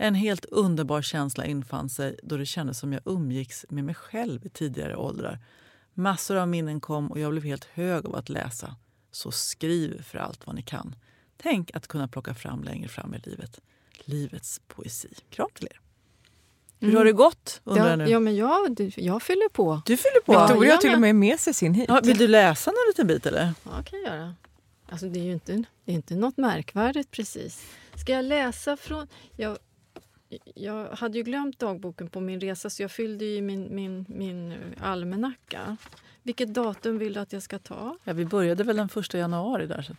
[0.01, 4.45] En helt underbar känsla infann sig då det kändes som jag umgicks med mig själv
[4.45, 5.39] i tidigare åldrar.
[5.93, 8.75] Massor av minnen kom och jag blev helt hög av att läsa.
[9.11, 10.95] Så skriv för allt vad ni kan.
[11.37, 13.59] Tänk att kunna plocka fram längre fram i livet.
[14.05, 15.09] Livets poesi.
[15.29, 15.79] Kram till er.
[16.79, 16.97] Hur mm.
[16.97, 17.61] har det gått?
[17.63, 18.07] Ja, nu?
[18.07, 19.81] ja, men jag, jag fyller på.
[19.85, 20.31] Du fyller på?
[20.31, 21.85] Victoria har till och med med sig sin hit.
[21.87, 23.25] Ja, vill du läsa någon liten bit?
[23.25, 23.53] eller?
[23.63, 24.35] Ja, kan jag göra.
[24.89, 27.65] Alltså, det är ju inte, det är inte något märkvärdigt precis.
[27.95, 29.07] Ska jag läsa från...
[29.35, 29.57] Jag,
[30.55, 34.53] jag hade ju glömt dagboken på min resa så jag fyllde i min, min, min
[34.81, 35.77] almanacka.
[36.23, 37.97] Vilket datum vill du att jag ska ta?
[38.03, 39.95] Ja, vi började väl den första januari där.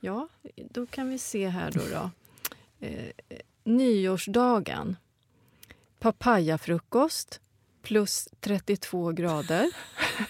[0.00, 1.80] Ja, då kan vi se här då.
[1.92, 2.10] då.
[2.86, 3.12] Eh,
[3.64, 4.96] nyårsdagen.
[5.98, 7.40] Papayafrukost
[7.82, 9.70] plus 32 grader.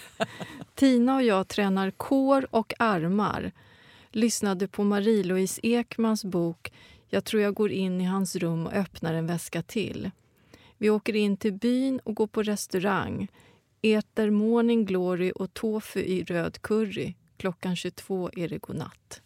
[0.75, 3.51] Tina och jag tränar kår och armar.
[4.11, 6.71] Lyssnade på Marie-Louise Ekmans bok
[7.09, 10.11] jag tror jag går in i hans rum och öppnar en väska till.
[10.77, 13.27] Vi åker in till byn och går på restaurang.
[13.81, 17.13] Äter morning glory och tofu i röd curry.
[17.37, 19.21] Klockan 22 är det godnatt.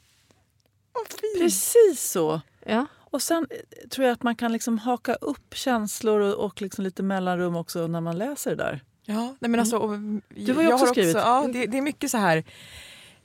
[0.93, 2.41] Oh, Precis så!
[2.65, 2.86] Ja.
[3.11, 6.84] Och sen eh, tror jag att man kan liksom haka upp känslor och, och liksom
[6.84, 8.84] lite mellanrum också när man läser det där.
[9.05, 10.21] Ja, nej men alltså, mm.
[10.29, 11.15] du har ju också skrivit.
[11.15, 12.43] Också, ja, det, det, är mycket så här.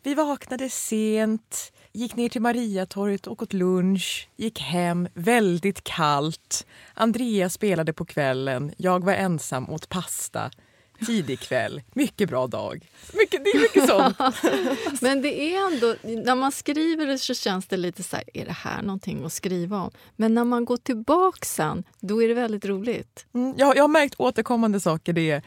[0.03, 6.67] Vi vaknade sent, gick ner till Mariatorget och åt lunch, gick hem, väldigt kallt.
[6.95, 10.51] Andreas spelade på kvällen, jag var ensam, åt pasta.
[11.07, 12.91] Tidig kväll, mycket bra dag.
[13.13, 14.17] Mycket, det är mycket sånt.
[15.03, 15.95] Men det är ändå,
[16.25, 19.33] när man skriver det så känns det lite så här, är det här någonting att
[19.33, 19.91] skriva om?
[20.17, 23.27] Men när man går tillbaka sen, då är det väldigt roligt.
[23.35, 25.13] Mm, jag, jag har märkt återkommande saker.
[25.13, 25.43] Det är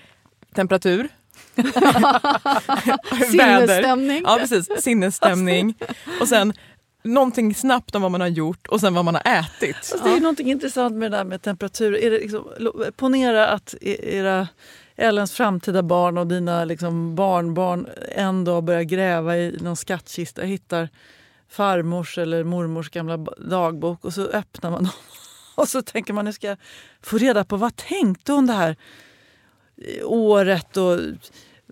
[0.54, 1.10] temperatur,
[3.32, 4.22] Sinnesstämning.
[4.26, 4.70] Ja, precis.
[4.84, 5.74] Sinnesstämning.
[6.22, 6.54] Och sen
[7.04, 9.76] någonting snabbt om vad man har gjort och sen vad man har ätit.
[9.76, 11.96] Alltså, det är ju någonting intressant med det där med temperatur.
[11.96, 12.48] Är det liksom,
[12.96, 14.48] ponera att era
[14.96, 20.48] Ellens framtida barn och dina liksom barnbarn en dag börjar gräva i någon skattkista och
[20.48, 20.90] hittar
[21.50, 24.94] farmors eller mormors gamla dagbok och så öppnar man dem
[25.56, 26.58] och så tänker man nu ska jag
[27.02, 28.76] få reda på vad tänkte hon det här
[30.04, 30.98] året och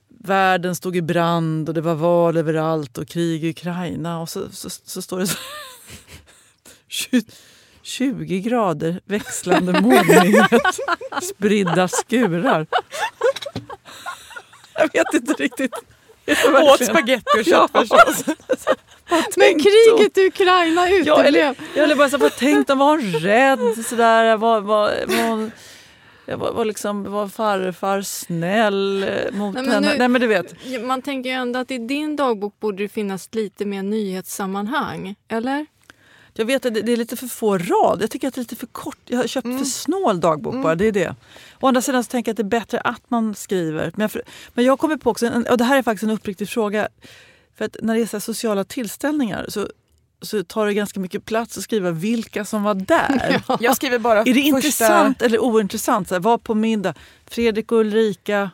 [0.07, 4.49] världen stod i brand och det var val överallt och krig i Ukraina och så,
[4.51, 5.37] så, så står det så
[7.81, 10.51] 20 grader växlande molnighet,
[11.21, 12.67] spridda skurar.
[14.73, 15.71] Jag vet inte riktigt.
[16.63, 18.25] Åt spagetti och köttfärssås.
[19.35, 21.05] Men kriget i Ukraina uteblev.
[21.07, 22.79] Ja, eller, eller bara så, vad tänkte hon?
[22.79, 23.85] Var hon rädd?
[23.85, 25.51] Sådär, var, var, var, hon,
[26.35, 29.91] var, var, liksom, var farfar snäll mot Nej, henne?
[29.91, 30.55] nu, Nej, men du vet.
[30.83, 35.65] Man tänker ju ändå att i din dagbok borde det finnas lite mer nyhetssammanhang, eller?
[36.33, 38.01] Jag vet att det är lite för få rad.
[38.01, 38.97] Jag tycker att det är lite för kort.
[39.05, 39.57] Jag har köpt mm.
[39.57, 40.75] för snål dagbok bara.
[40.75, 41.15] Det är det.
[41.59, 43.91] Å andra sidan så tänker jag att det är bättre att man skriver.
[43.95, 44.21] Men jag,
[44.53, 46.87] men jag kommer på också, och det här är faktiskt en uppriktig fråga.
[47.57, 49.67] För att när det är så sociala tillställningar så,
[50.21, 53.41] så tar det ganska mycket plats att skriva vilka som var där.
[53.47, 53.57] Ja.
[53.61, 54.55] Jag skriver bara Är det första...
[54.55, 56.07] intressant eller ointressant?
[56.07, 56.93] Så här, var på middag.
[57.25, 58.51] Fredrik och Ulrika,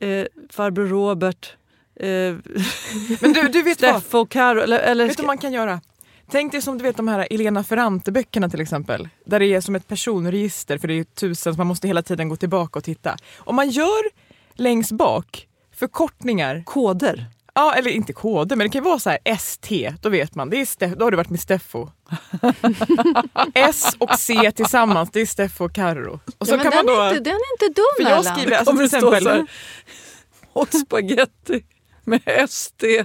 [0.00, 1.56] eh, farbror Robert,
[2.00, 2.06] eh,
[3.20, 4.60] Men du, du vet Steffo och Karo.
[4.60, 5.06] Eller, eller...
[5.06, 5.80] Vet du vad man kan göra?
[6.30, 9.08] Tänk dig som du vet de här Elena Ferrante-böckerna till exempel.
[9.24, 12.28] Där det är som ett personregister för det är tusen så man måste hela tiden
[12.28, 13.16] gå tillbaka och titta.
[13.38, 14.10] Om man gör
[14.54, 16.62] längst bak förkortningar.
[16.66, 17.26] Koder.
[17.58, 20.50] Ja, eller inte koder, men det kan vara så här ST, då vet man.
[20.50, 21.88] Det är Ste då har du varit med Steffo.
[23.54, 26.20] S och C tillsammans, det är Steffo och Carro.
[26.38, 28.24] Och så ja, kan den, man då, är inte, den är inte dum för jag
[28.24, 29.46] skriver, alltså, till exempel,
[30.52, 31.64] och spaghetti
[32.04, 33.04] med ST,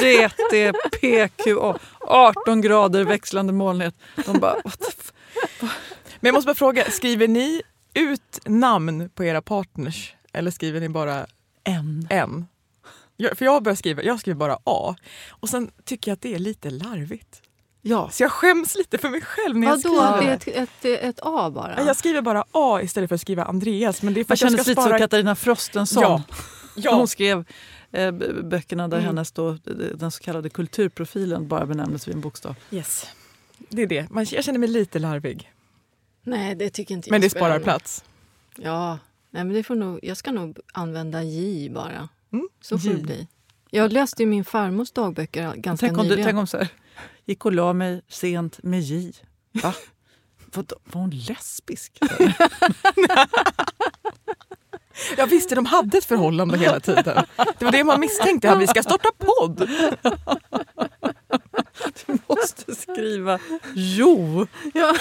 [0.00, 3.94] CT, PQ och 18 grader växlande molnighet.
[4.26, 4.56] De bara,
[6.20, 7.62] Men jag måste bara fråga, skriver ni
[7.94, 11.26] ut namn på era partners eller skriver ni bara
[11.64, 12.06] en?
[12.10, 12.46] en?
[13.16, 14.96] Jag, för jag börjar skriva, jag skriver bara A
[15.30, 17.42] och sen tycker jag att det är lite larvigt.
[17.82, 18.10] Ja.
[18.10, 20.34] Så jag skäms lite för mig själv när Vadå, jag skriver.
[20.34, 21.84] Att det är ett, ett, ett, A bara?
[21.86, 24.02] Jag skriver bara A istället för att skriva Andreas.
[24.02, 24.88] Men det är för Man känner sig lite spara...
[24.88, 26.02] som Katarina Frostenson.
[26.02, 26.22] Ja.
[26.76, 26.94] Ja.
[26.94, 27.44] Hon skrev
[27.92, 28.12] eh,
[28.42, 29.06] böckerna där mm.
[29.06, 29.58] hennes då,
[29.94, 32.54] den så kallade kulturprofilen bara benämndes vid en bokstav.
[32.70, 33.06] Yes.
[33.58, 34.10] Det är det.
[34.10, 35.52] Man, jag känner mig lite larvig.
[36.22, 38.04] Nej, det tycker inte jag Men det sparar plats.
[38.56, 38.98] Ja,
[39.30, 42.08] nej, men det får nog, jag ska nog använda J bara.
[42.34, 42.48] Mm.
[42.60, 43.28] Så får det bli.
[43.70, 46.18] Jag läste ju min farmors dagböcker ganska tänk om nyligen.
[46.18, 46.68] Du, tänk om så här,
[47.24, 49.12] gick och la mig sent med J.
[49.52, 49.74] Va?
[50.54, 51.98] Var, var hon lesbisk?
[55.16, 57.24] Jag visste de hade ett förhållande hela tiden.
[57.58, 58.46] Det var det man misstänkte.
[58.48, 59.68] Ja, vi ska starta podd.
[62.06, 63.38] Du måste skriva
[63.74, 64.46] Jo.
[64.74, 64.96] Ja.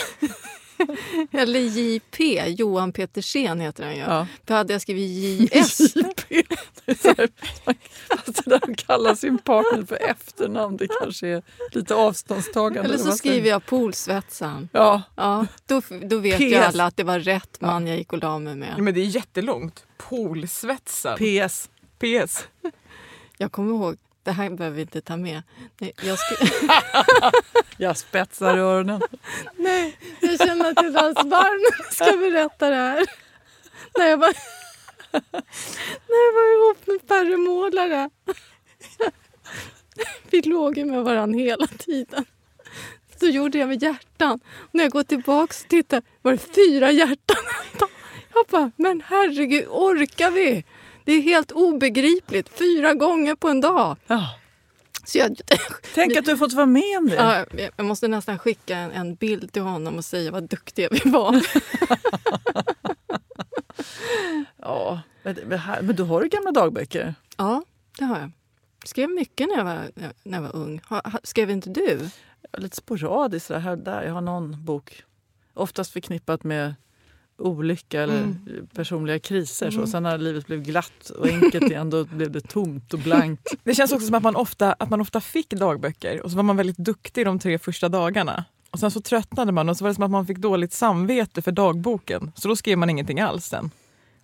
[1.31, 4.01] Eller JP, Johan Petersen heter han ju.
[4.01, 4.27] Ja.
[4.45, 5.95] Då hade jag skrivit JS.
[5.95, 6.43] JP.
[6.87, 12.89] Fast det där att kalla sin partner för efternamn det kanske är lite avståndstagande.
[12.89, 14.69] Eller så skriver jag Polsvetsan.
[14.71, 15.01] Ja.
[15.15, 16.41] ja då, då vet PS.
[16.41, 18.73] ju alla att det var rätt man jag gick och la mig med.
[18.77, 19.85] Ja, men det är jättelångt.
[19.97, 21.17] Polsvetsan.
[21.17, 21.69] PS.
[21.99, 22.47] PS.
[23.37, 25.41] Jag kommer ihåg det här behöver vi inte ta med.
[25.79, 26.47] Nej, jag, skri...
[27.77, 29.01] jag spetsar öronen.
[29.55, 33.05] Nej, jag känner att jag dras varm ska berätta det här.
[33.97, 34.33] När jag var,
[36.07, 38.09] när jag var ihop med Perre Målare.
[40.31, 42.25] Vi låg ju med varandra hela tiden.
[43.19, 44.39] Så gjorde jag med hjärtan.
[44.71, 47.43] när jag går tillbaka och tittar var det fyra hjärtan.
[48.33, 50.65] Jag bara, men herregud, orkar vi?
[51.03, 52.49] Det är helt obegripligt.
[52.49, 53.97] Fyra gånger på en dag.
[54.07, 54.29] Ja.
[55.05, 55.41] Så jag,
[55.93, 57.15] Tänk att du har fått vara med om det.
[57.15, 57.45] Ja,
[57.77, 61.35] jag måste nästan skicka en, en bild till honom och säga vad duktiga vi var.
[64.57, 65.37] ja, men,
[65.81, 67.15] men du har du gamla dagböcker?
[67.37, 67.63] Ja,
[67.97, 68.31] det har jag.
[68.81, 69.91] Jag skrev mycket när jag var,
[70.23, 70.81] när jag var ung.
[71.23, 72.09] Skrev inte du?
[72.57, 74.03] Lite sporadiskt här där.
[74.03, 75.03] Jag har någon bok.
[75.53, 76.75] Oftast förknippat med
[77.37, 78.67] olycka eller Mm.
[78.75, 79.69] personliga kriser.
[79.71, 79.77] Så.
[79.77, 79.87] Mm.
[79.87, 83.53] Sen när livet blev glatt och enkelt igen då blev det tomt och blankt.
[83.63, 86.43] Det känns också som att man, ofta, att man ofta fick dagböcker och så var
[86.43, 88.45] man väldigt duktig de tre första dagarna.
[88.71, 91.41] Och Sen så tröttnade man och så var det som att man fick dåligt samvete
[91.41, 92.31] för dagboken.
[92.35, 93.71] Så då skrev man ingenting alls sen.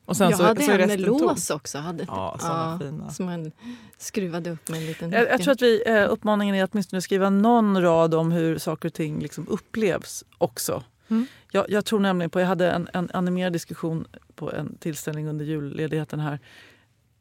[0.05, 1.77] Och sen jag så, hade så en med lås också.
[1.77, 3.09] Hade, Ja, såna fina.
[3.09, 3.51] Som man
[3.97, 7.01] skruvade upp med en liten Jag, jag tror att vi, eh, uppmaningen är att åtminstone
[7.01, 10.83] skriva någon rad om hur saker och ting liksom upplevs också.
[11.09, 11.25] Mm.
[11.51, 15.45] Jag, jag tror nämligen på, jag hade en, en animerad diskussion på en tillställning under
[15.45, 16.39] julledigheten här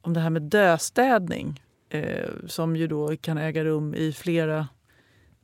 [0.01, 4.69] om det här med döstädning eh, som ju då kan äga rum i flera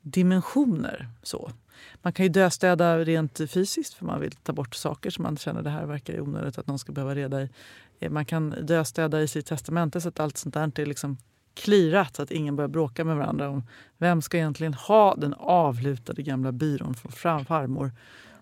[0.01, 1.09] dimensioner.
[1.23, 1.51] Så.
[2.03, 5.63] Man kan ju döstäda rent fysiskt för man vill ta bort saker som man känner
[5.63, 7.49] det här verkar onödigt att någon ska behöva reda i.
[8.01, 11.17] Eh, man kan döstäda i sitt testamente så att allt sånt där är liksom
[11.55, 13.63] clearat så att ingen börjar bråka med varandra om
[13.99, 17.93] vem ska egentligen ha den avlutade gamla byrån från fram- farmor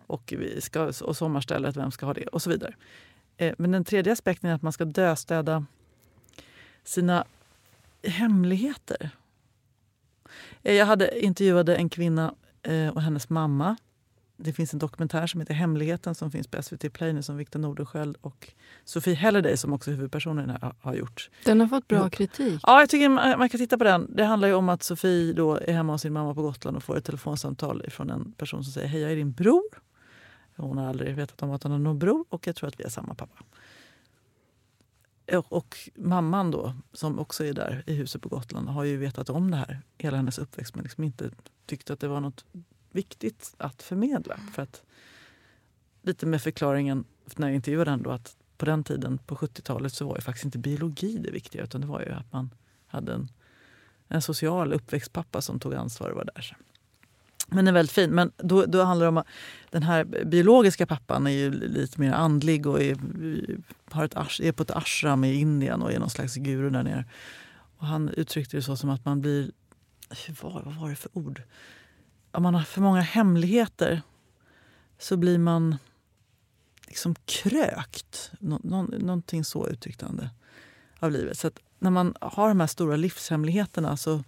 [0.06, 2.74] och, vi ska, och sommarstället, vem ska ha det och så vidare.
[3.36, 5.66] Eh, Men den tredje aspekten är att man ska döstäda
[6.84, 7.24] sina
[8.02, 9.10] hemligheter.
[10.62, 13.76] Eh, Jag hade intervjuade en kvinna eh, och hennes mamma.
[14.36, 17.60] Det finns en dokumentär som heter Hemligheten som finns på SVT Play nu som Victor
[17.60, 18.52] Nordenskiöld och
[18.84, 21.30] Sofie Halliday som också är huvudpersonen har- gjort.
[21.44, 22.10] Den har fått bra Ja.
[22.10, 22.60] kritik.
[22.66, 24.06] Ja, jag tycker man kan titta på den.
[24.16, 26.82] Det handlar ju om att Sofie då är hemma hos sin mamma på Gotland och
[26.82, 29.62] får ett telefonsamtal från en person som säger hej, jag är din bror.
[30.56, 32.84] Hon har aldrig vetat om att hon har någon bror och jag tror att vi
[32.84, 33.44] är samma pappa.
[35.32, 39.30] Och, och mamman då, som också är där i huset på Gotland, har ju vetat
[39.30, 41.30] om det här hela hennes uppväxt men liksom inte
[41.66, 42.44] tyckte att det var något
[42.90, 44.36] viktigt att förmedla.
[44.36, 44.82] För att,
[46.02, 47.04] lite med förklaringen
[47.36, 50.58] när jag intervjuade henne att på den tiden, på 70-talet, så var ju faktiskt inte
[50.58, 52.50] biologi det viktiga utan det var ju att man
[52.86, 53.28] hade en,
[54.08, 56.56] en social uppväxtpappa som tog ansvar och var där.
[57.54, 58.10] Men den är väldigt fin.
[58.10, 59.26] Men då, då handlar det om att
[59.70, 62.96] den här biologiska pappan är ju lite mer andlig och är,
[63.90, 67.04] har ett, är på ett ashram i Indien och är någon slags guru där nere.
[67.76, 69.50] Och han uttryckte det så som att man blir...
[70.42, 71.42] Vad, vad var det för ord?
[72.30, 74.02] Om man har för många hemligheter
[74.98, 75.76] så blir man
[76.86, 78.32] liksom krökt.
[78.38, 80.30] Nå, nå, någonting så uttryckte han det.
[80.98, 81.38] Av livet.
[81.38, 84.24] Så att när man har de här stora livshemligheterna så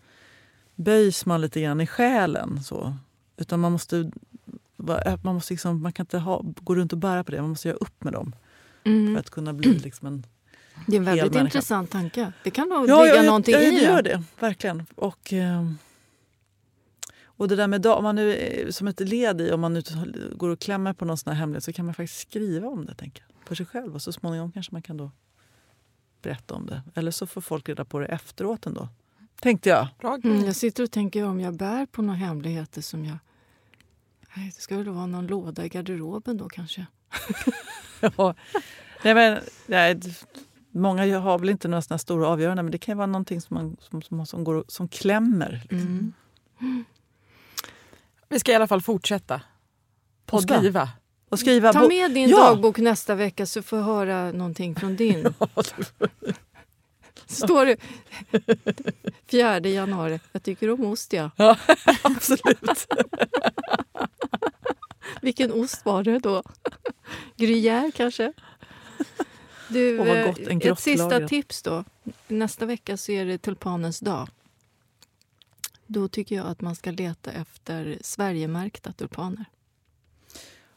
[0.75, 2.62] böjs man lite grann i själen.
[2.62, 2.97] Så.
[3.37, 4.11] Utan man måste,
[5.22, 7.41] man, måste liksom, man kan inte ha, gå runt och bära på det.
[7.41, 8.35] Man måste göra upp med dem
[8.82, 9.16] för Mm.
[9.16, 10.26] att kunna bli liksom en
[10.87, 11.41] Det är en väldigt människa.
[11.45, 12.32] intressant tanke.
[12.45, 13.82] Det kan nog Ja, ligga ja, någonting ja, i det det.
[13.85, 14.22] gör det.
[14.41, 14.87] Verkligen.
[14.95, 15.70] Och, eh,
[17.24, 19.82] och det där med om man nu, är- som ett led i om man nu
[20.37, 22.95] går och klämmer på någon sån här hemlighet så kan man faktiskt skriva om det
[22.95, 23.95] tänker jag, för sig själv.
[23.95, 25.11] Och så småningom kanske man kan då
[26.22, 26.82] berätta om det.
[26.95, 28.89] Eller så får folk reda på det efteråt ändå.
[29.41, 29.89] Tänkte jag.
[30.01, 30.18] Bra.
[30.24, 33.18] Mm, jag sitter och tänker om jag bär på några hemligheter som jag...
[34.37, 36.87] Nej, det ska väl vara någon låda i garderoben då kanske.
[38.16, 38.35] Ja.
[39.05, 40.01] nej, men, nej,
[40.70, 43.55] många har väl inte några såna stora avgöranden men det kan ju vara någonting som,
[43.55, 45.61] man, som, som, som, går, som klämmer.
[45.70, 46.12] Liksom.
[46.61, 46.85] Mm.
[48.28, 49.35] Vi ska i alla fall fortsätta.
[49.35, 49.41] Och
[50.26, 50.59] Podda.
[50.59, 50.89] skriva.
[51.28, 52.37] Och skriva Ta med din Ja.
[52.37, 55.35] dagbok nästa vecka så får jag höra någonting från din.
[57.35, 57.76] Står det
[59.26, 60.20] 4 januari.
[60.32, 61.30] Jag tycker om ost, ja.
[61.37, 61.57] Ja,
[62.03, 62.87] absolut.
[65.22, 66.43] Vilken ost var det då?
[67.37, 68.32] Gruyère kanske?
[69.68, 71.85] Du, vad gott, eh, ett sista tips då.
[72.28, 74.28] Nästa vecka så är det tulpanens dag.
[75.87, 79.45] Då tycker jag att man ska leta efter Sverigemärkta tulpaner.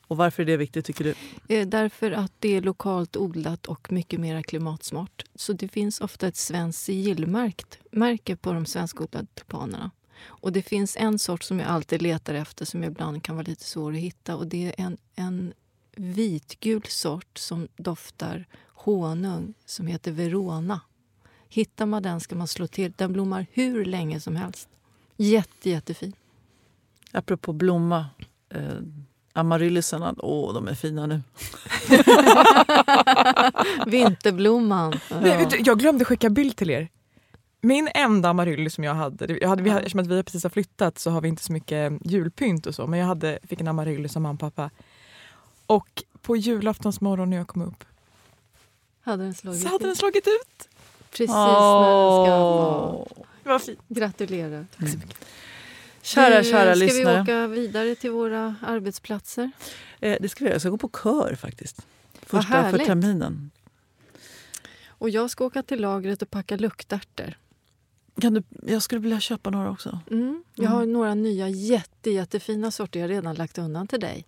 [0.08, 1.14] Och varför är det viktigt tycker du?
[1.55, 5.26] Eh, Därför att det är lokalt odlat och mycket mer klimatsmart.
[5.36, 9.91] Så det finns ofta ett svenskt sigillmärkt märke på de svenskodlade tulpanerna.
[10.24, 13.64] Och det finns en sort som jag alltid letar efter som ibland kan vara lite
[13.64, 14.36] svår att hitta.
[14.36, 15.53] Och det är en, en
[15.95, 20.82] vitgul sort som doftar honung som heter Verona.
[21.49, 22.93] Hittar man den ska man slå till.
[22.95, 24.70] Den blommar hur länge som helst.
[25.18, 26.14] Jätte, jättefin.
[27.12, 28.05] Apropå blomma.
[28.49, 28.80] Eh,
[29.38, 31.22] Amaryllisarna, åh de är fina nu.
[33.86, 35.00] Vinterblomman.
[35.22, 36.90] Du, jag glömde skicka bild till er.
[37.62, 40.44] Min enda amaryllis som jag hade, jag hade vi, hade- eftersom att vi har precis
[40.44, 43.62] har flyttat så har vi inte så mycket julpynt och så, men jag hade, fick
[43.62, 44.70] en amaryllis av mamma och pappa.
[45.68, 47.84] Och på julaftonsmorgon när jag kom upp
[49.02, 50.68] Hade den slagit så hade den slagit ut.
[51.12, 52.92] Precis när den ska vara.
[52.94, 53.08] Åh.
[53.44, 53.80] Det var fint.
[53.88, 54.66] Gratulerar.
[56.08, 57.16] Kära, kära ska lyssnare.
[57.16, 59.51] vi åka vidare till våra arbetsplatser?
[59.99, 60.53] Eh, det ska vi göra.
[60.55, 61.86] Jag ska gå på kör faktiskt.
[62.26, 63.51] Första för terminen.
[64.88, 67.34] Och jag ska åka till lagret och packa luktärtor.
[68.22, 69.99] Kan du, jag skulle vilja köpa några också.
[70.12, 70.43] Mm.
[70.55, 74.26] Jag har några nya jätte, jättefina sorter jag redan lagt undan till dig.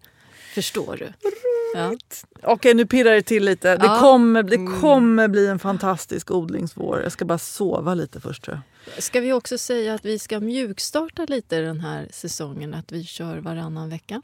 [0.54, 1.30] Förstår du?
[1.74, 1.96] Ja.
[2.44, 3.78] Okej, nu pirrar det till lite.
[3.78, 4.00] Det, Ja.
[4.00, 7.02] kommer, det kommer bli en fantastisk odlingsvår.
[7.04, 8.64] Jag ska bara sova lite först tror jag.
[8.98, 13.38] Ska vi också säga att vi ska mjukstarta lite den här säsongen, att vi kör
[13.38, 14.22] varannan vecka?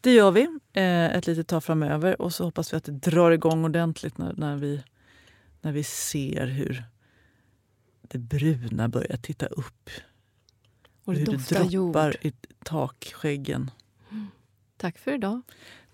[0.00, 3.30] Det gör vi eh, ett litet tag framöver och så hoppas vi att det drar
[3.30, 4.82] igång ordentligt när, när, vi,
[5.60, 6.84] när vi ser hur
[8.02, 9.90] det bruna börjar titta upp.
[11.04, 12.16] Och det hur det droppar jord.
[12.22, 12.32] i
[12.64, 13.70] takskäggen.
[14.76, 15.42] Tack för idag.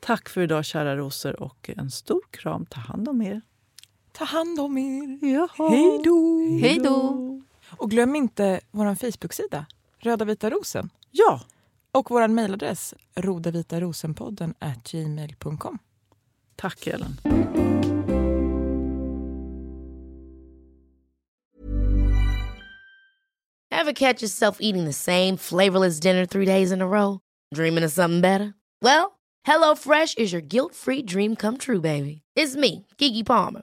[0.01, 2.67] Tack för idag kära rosor och en stor kram.
[2.67, 3.41] Ta hand om er.
[4.13, 5.19] Ta hand om er.
[5.23, 5.71] Jaha.
[5.71, 6.41] Hej då!
[6.63, 7.30] Hej då!
[7.71, 9.67] Och glöm inte vår Facebook-sida,
[9.99, 10.91] Röda vita rosen.
[11.11, 11.41] Ja,
[11.93, 15.79] Och vår mejladress, rodavitarosenpodden at gmail.com.
[16.57, 17.17] tack Ellen.
[23.73, 27.21] Ever catch yourself eating the same flavorless dinner three days in a row?
[27.55, 28.55] Dreaming of something better?
[28.83, 32.23] Well, HelloFresh is your guilt free dream come true, baby.
[32.37, 33.63] It's me, Gigi Palmer.